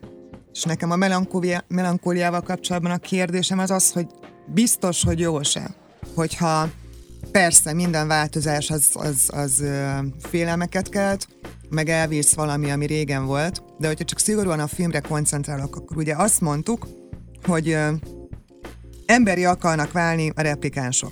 [0.54, 4.08] és nekem a melankólia, melankóliával kapcsolatban a kérdésem az az, hogy
[4.46, 5.76] biztos, hogy jó se,
[6.16, 6.70] hogyha
[7.32, 9.64] persze minden változás az, az, az
[10.30, 11.28] félelmeket kelt,
[11.72, 16.16] meg elvész valami, ami régen volt, de hogyha csak szigorúan a filmre koncentrálok, akkor ugye
[16.16, 16.88] azt mondtuk,
[17.44, 17.92] hogy ö,
[19.06, 21.12] emberi akarnak válni a replikánsok.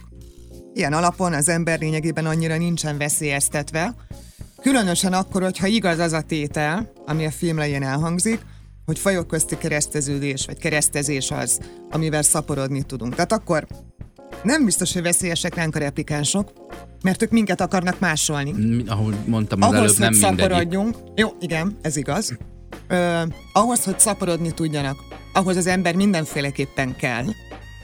[0.73, 3.95] Ilyen alapon az ember lényegében annyira nincsen veszélyeztetve,
[4.61, 8.39] különösen akkor, hogyha igaz az a tétel, ami a film elején elhangzik,
[8.85, 13.15] hogy fajok közti kereszteződés, vagy keresztezés az, amivel szaporodni tudunk.
[13.15, 13.67] Tehát akkor
[14.43, 16.51] nem biztos, hogy veszélyesek ránk a replikánsok,
[17.03, 18.83] mert ők minket akarnak másolni.
[18.87, 20.95] Ahogy mondtam, az ahhoz, előbb nem szaporodjunk.
[21.15, 22.37] Jó, igen, ez igaz.
[22.87, 23.21] Ö,
[23.53, 24.97] ahhoz, hogy szaporodni tudjanak,
[25.33, 27.23] ahhoz az ember mindenféleképpen kell.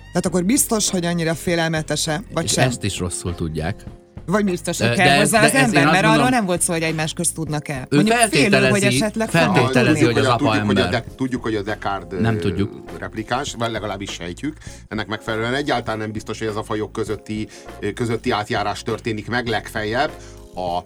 [0.08, 2.68] Tehát akkor biztos, hogy annyira félelmetese, vagy És sem.
[2.68, 3.84] ezt is rosszul tudják.
[4.26, 6.82] Vagy biztos, hogy kell de, hozzá de az ember, mert arról nem volt szó, hogy
[6.82, 7.88] egymás közt tudnak el.
[7.90, 10.76] Ő Mondjuk félő, hogy esetleg feltételezi, hogy az apa tudjuk, ember.
[10.76, 12.84] Hogy a de, tudjuk, hogy a Descartes nem tudjuk.
[13.00, 14.58] replikáns, vagy legalábbis sejtjük.
[14.88, 17.48] Ennek megfelelően egyáltalán nem biztos, hogy ez a fajok közötti,
[17.94, 20.12] közötti átjárás történik meg legfeljebb.
[20.56, 20.84] A,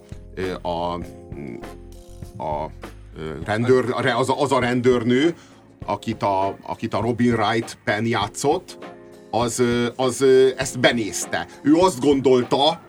[0.68, 0.94] a,
[2.44, 2.70] a
[3.44, 3.84] rendőr,
[4.16, 5.34] az, a, az a rendőrnő,
[5.86, 8.78] akit a, akit a Robin Wright Penn játszott,
[9.30, 9.62] az,
[9.96, 10.24] az
[10.56, 11.46] ezt benézte.
[11.62, 12.80] Ő azt gondolta,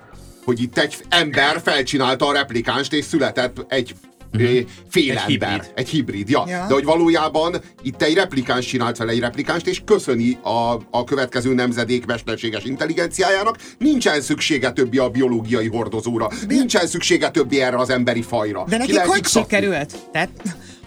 [0.44, 3.96] hogy itt egy ember felcsinálta a replikánst, és született egy
[4.34, 4.60] uh-huh.
[4.89, 5.50] fél egy ember.
[5.50, 5.72] Hibrid.
[5.76, 6.44] Egy hibrid, ja.
[6.48, 6.66] ja.
[6.68, 11.54] De hogy valójában itt egy replikáns csinált fel egy replikánst, és köszöni a, a következő
[11.54, 13.58] nemzedék mesterséges intelligenciájának.
[13.78, 16.28] Nincsen szüksége többi a biológiai hordozóra.
[16.28, 16.56] De...
[16.56, 18.64] Nincsen szüksége többi erre az emberi fajra.
[18.68, 19.96] De nekik hogy sikerült?
[20.12, 20.30] Tehát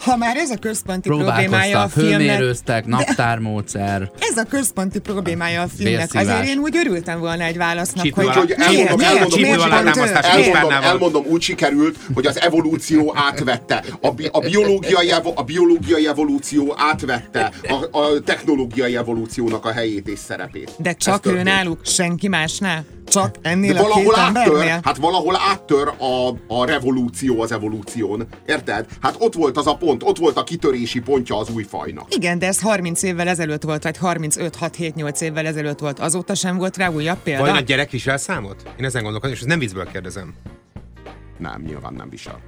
[0.05, 2.87] ha már ez a központi problémája a filmnek...
[2.87, 4.11] naptármódszer.
[4.19, 6.09] Ez a központi problémája a filmnek.
[6.15, 11.25] Azért én úgy örültem volna egy válasznak, Csípő hogy, hogy elmondom, elmondom, elmondom, elmondom, elmondom,
[11.27, 13.85] úgy sikerült, hogy az evolúció átvette.
[14.01, 20.19] A, bi, a, biológiai, a biológiai evolúció átvette a, a technológiai evolúciónak a helyét és
[20.19, 20.71] szerepét.
[20.79, 22.85] De csak ő náluk, senki másnál?
[23.09, 28.27] Csak ennél De valahol a két áttör, Hát valahol áttör a, a revolúció az evolúción.
[28.47, 28.87] Érted?
[29.01, 32.15] Hát ott volt az a pont, ott volt a kitörési pontja az új fajnak.
[32.15, 35.99] Igen, de ez 30 évvel ezelőtt volt, vagy 35-6-7-8 évvel ezelőtt volt.
[35.99, 37.41] Azóta sem volt rá újabb példa.
[37.41, 38.63] Vajon a gyerek visel számot?
[38.79, 40.35] Én ezen gondolkodom, és ez nem viccből kérdezem.
[41.39, 42.41] Nem, nyilván nem visel.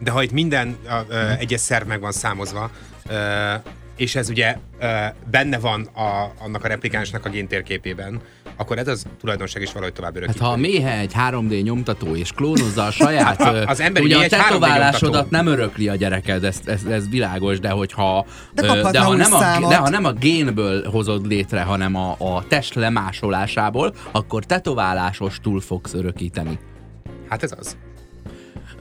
[0.00, 2.70] De ha itt minden a, egyes szerv meg van számozva,
[3.96, 4.56] és ez ugye
[5.30, 8.20] benne van a, annak a replikánsnak a géntérképében,
[8.56, 10.38] akkor ez az tulajdonság is valahogy tovább örökít.
[10.38, 14.26] Hát ha a méhe egy 3D nyomtató és klónozza a saját, az ember ugye a
[14.26, 19.32] tetoválásodat nem örökli a gyereked, ez, ez, ez világos, de hogyha de, de, ha nem
[19.32, 25.38] a, de ha nem a génből hozod létre, hanem a, a test lemásolásából, akkor tetoválásos
[25.42, 26.58] túl fogsz örökíteni.
[27.28, 27.76] Hát ez az.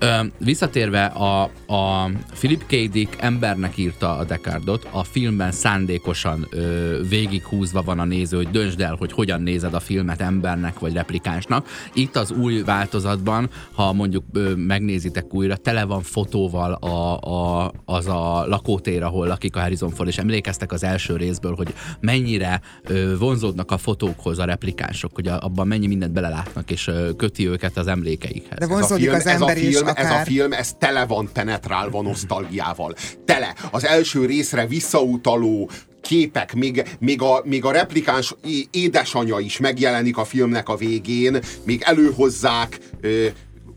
[0.04, 2.91] Ö, visszatérve, a, a Philip K.
[2.91, 8.82] Dick embernek írta a Descartot, a filmben szándékosan ö, végighúzva van a néző, hogy döntsd
[8.82, 11.68] el, hogy hogyan nézed a filmet embernek vagy replikánsnak.
[11.93, 18.08] Itt az új változatban, ha mondjuk ö, megnézitek újra, tele van fotóval a, a, az
[18.08, 23.18] a lakótér, ahol lakik a Harrison Ford, és emlékeztek az első részből, hogy mennyire ö,
[23.18, 27.78] vonzódnak a fotókhoz a replikánsok, hogy a, abban mennyi mindent belelátnak, és ö, köti őket
[27.78, 28.58] az emlékeikhez.
[28.58, 30.12] De vonzódik az ember is film, akár...
[30.12, 32.96] ez a film, ez tele van penetrálva nosztalgiával.
[33.26, 33.56] Tele.
[33.72, 35.70] Az első részre visszautaló
[36.02, 38.36] képek, még, még, a, még a replikáns
[38.72, 43.28] édesanyja is megjelenik a filmnek a végén, még előhozzák, ö,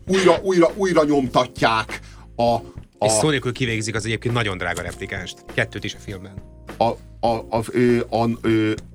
[0.07, 1.99] újra, újra, újra nyomtatják
[2.35, 2.53] a,
[2.97, 3.05] a...
[3.05, 5.45] És szó nélkül kivégzik az egyébként nagyon drága replikánst.
[5.53, 6.33] Kettőt is a filmben.
[6.77, 6.83] A,
[7.19, 7.63] a, a,
[8.09, 8.29] a, a,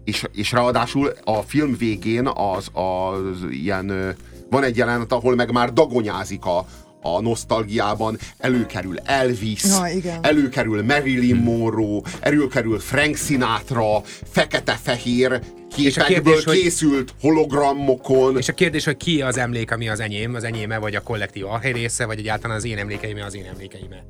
[0.04, 4.16] és, és ráadásul a film végén az, az ilyen
[4.50, 6.66] van egy jelenet, ahol meg már dagonyázik a,
[7.02, 10.18] a nosztalgiában előkerül Elvis, ja, igen.
[10.22, 15.40] előkerül Marilyn Monroe, előkerül Frank Sinatra, fekete-fehér
[15.74, 18.36] képekből és a kérdés, készült hogy, hologramokon.
[18.36, 21.46] És a kérdés, hogy ki az emlék, ami az enyém, az enyéme, vagy a kollektív
[21.46, 24.04] arhely része, vagy egyáltalán az én emlékeime, az én emlékeime.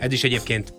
[0.00, 0.74] Ez is egyébként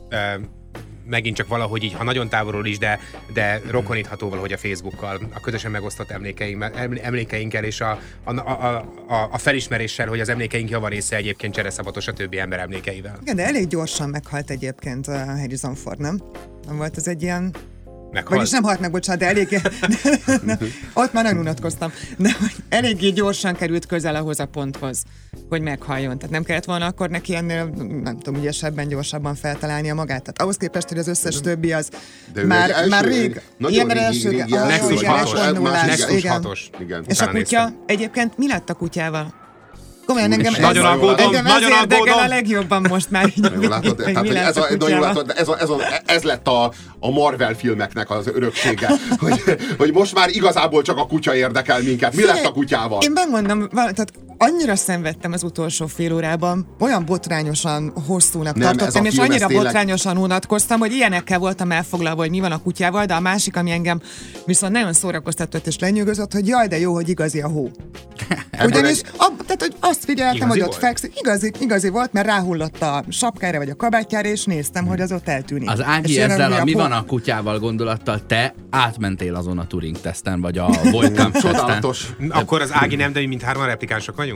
[1.05, 2.99] megint csak valahogy így, ha nagyon távolról is, de,
[3.33, 6.65] de rokonítható valahogy a Facebookkal, a közösen megosztott emlékeink,
[7.01, 8.77] emlékeinkkel és a, a, a,
[9.07, 13.17] a, a felismeréssel, hogy az emlékeink java része egyébként csereszabatos a többi ember emlékeivel.
[13.21, 16.21] Igen, de elég gyorsan meghalt egyébként a Harrison Ford, nem?
[16.67, 17.53] Nem volt ez egy ilyen
[18.13, 18.35] Meghalt.
[18.35, 19.61] Vagyis nem halt meg, bocsánat, de eléggé...
[20.93, 21.91] ott már nem unatkoztam.
[22.17, 22.35] De
[22.69, 25.03] eléggé gyorsan került közel ahhoz a ponthoz,
[25.49, 26.17] hogy meghalljon.
[26.17, 27.65] Tehát nem kellett volna akkor neki ennél,
[28.03, 30.21] nem tudom, ügyesebben, gyorsabban feltalálnia magát.
[30.21, 31.89] Tehát ahhoz képest, hogy az összes többi az
[32.33, 36.59] de már, első, már rég, ilyen első, rég, rég, Nexus 6-os.
[37.07, 39.42] És a kutya, egyébként mi lett a kutyával?
[40.05, 42.17] Komolyan engem nagyon aggódom, engem nagyon aggódom.
[42.17, 43.25] a legjobban most már.
[43.35, 46.71] Így, látod, tehát, hogy ez, a, a látod, ez, a, ez, a, ez lett a,
[46.99, 48.89] a Marvel filmeknek az öröksége,
[49.19, 49.43] hogy,
[49.77, 52.15] hogy most már igazából csak a kutya érdekel minket.
[52.15, 53.01] Mi lett a kutyával?
[53.01, 54.13] Én megmondom, tehát
[54.43, 59.65] annyira szenvedtem az utolsó fél órában, olyan botrányosan hosszúnak Nem, tartottam, és annyira tényleg...
[59.65, 63.71] botrányosan unatkoztam, hogy ilyenekkel voltam elfoglalva, hogy mi van a kutyával, de a másik, ami
[63.71, 64.01] engem
[64.45, 67.71] viszont nagyon szórakoztatott és lenyűgözött, hogy jaj, de jó, hogy igazi a hó.
[68.65, 69.05] Ugyanis egy...
[69.17, 71.19] ab, tehát, hogy azt figyeltem, igazi hogy ott fekszik.
[71.19, 75.27] Igazi, igazi volt, mert ráhullott a sapkára vagy a kabátjára, és néztem, hogy az ott
[75.27, 75.69] eltűnik.
[75.69, 80.01] Az Ági ezzel a, a mi van a kutyával gondolattal, te átmentél azon a Turing
[80.01, 81.83] teszten, vagy a Volcamp teszten.
[82.29, 84.32] Akkor az Ági nem, de mi mint hárman replikánsok vagyunk?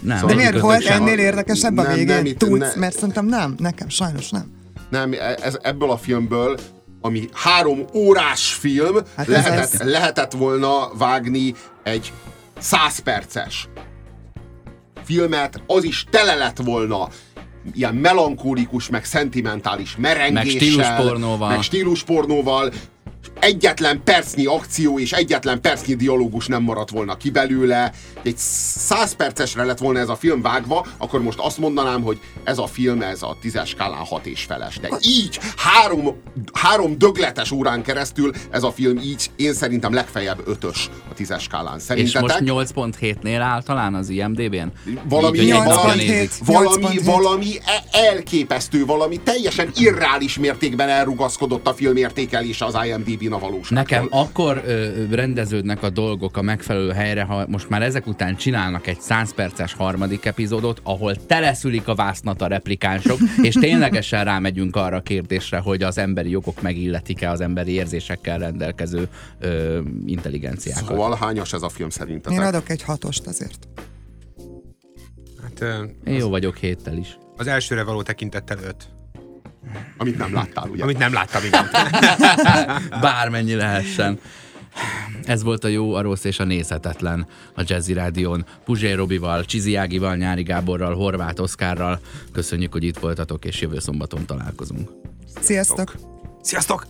[0.00, 0.18] Nem.
[0.18, 2.06] Szóval De miért volt ennél érdekesebb a végén?
[2.06, 2.72] Nem, Tudsz, nem.
[2.76, 4.54] mert szerintem nem, nekem sajnos nem.
[4.90, 6.58] Nem, ez, ebből a filmből
[7.00, 9.80] ami három órás film, hát lehetett, ez...
[9.80, 12.12] lehetett volna vágni egy
[12.58, 13.68] száz perces
[15.06, 17.08] filmet, az is tele lett volna
[17.72, 22.72] ilyen melankólikus, meg szentimentális merengéssel, meg stíluspornóval, meg stíluspornóval
[23.40, 27.92] egyetlen percnyi akció és egyetlen percnyi dialógus nem maradt volna ki belőle,
[28.22, 32.58] egy száz percesre lett volna ez a film vágva, akkor most azt mondanám, hogy ez
[32.58, 34.78] a film, ez a tízes skálán hat és feles.
[34.78, 36.22] De így három,
[36.52, 41.78] három dögletes órán keresztül ez a film így én szerintem legfeljebb ötös a tízes skálán.
[41.78, 42.40] Szerintetek?
[42.40, 44.72] És most 8.7-nél áll talán az IMDB-n?
[45.08, 52.64] Valami, így, valami, valami, valami e- elképesztő, valami teljesen irreális mértékben elrugaszkodott a film értékelése
[52.64, 53.72] az IMDb a valóság.
[53.72, 58.86] Nekem akkor ö, rendeződnek a dolgok a megfelelő helyre, ha most már ezek után csinálnak
[58.86, 64.96] egy 100 perces harmadik epizódot, ahol teleszülik a vásznat a replikánsok, és ténylegesen rámegyünk arra
[64.96, 70.86] a kérdésre, hogy az emberi jogok megilletik-e az emberi érzésekkel rendelkező ö, intelligenciákat.
[70.86, 72.38] Szóval hányas ez a film szerintetek?
[72.38, 73.68] Én adok egy hatost azért.
[75.42, 77.18] Hát, Én jó vagyok héttel is.
[77.36, 78.95] Az elsőre való tekintettel öt.
[79.96, 80.82] Amit nem láttál, ugye?
[80.82, 81.68] Amit nem láttam, igen.
[83.00, 84.18] Bármennyi lehessen.
[85.24, 88.46] Ez volt a jó, a rossz és a nézhetetlen a Jazzy Rádión.
[88.64, 92.00] Puzsé Robival, Csizi Ágival, Nyári Gáborral, Horváth Oszkárral.
[92.32, 94.90] Köszönjük, hogy itt voltatok, és jövő szombaton találkozunk.
[95.40, 95.94] Sziasztok!
[96.42, 96.86] Sziasztok!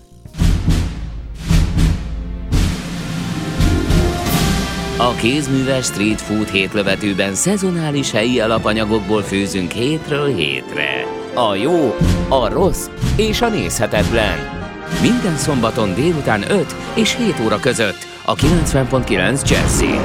[4.99, 11.07] A kézműves street food hétlövetőben szezonális helyi alapanyagokból főzünk hétről hétre.
[11.39, 11.95] A jó,
[12.29, 12.87] a rossz
[13.17, 14.39] és a nézhetetlen.
[15.01, 19.99] Minden szombaton délután 5 és 7 óra között a 90.9 Jazzy.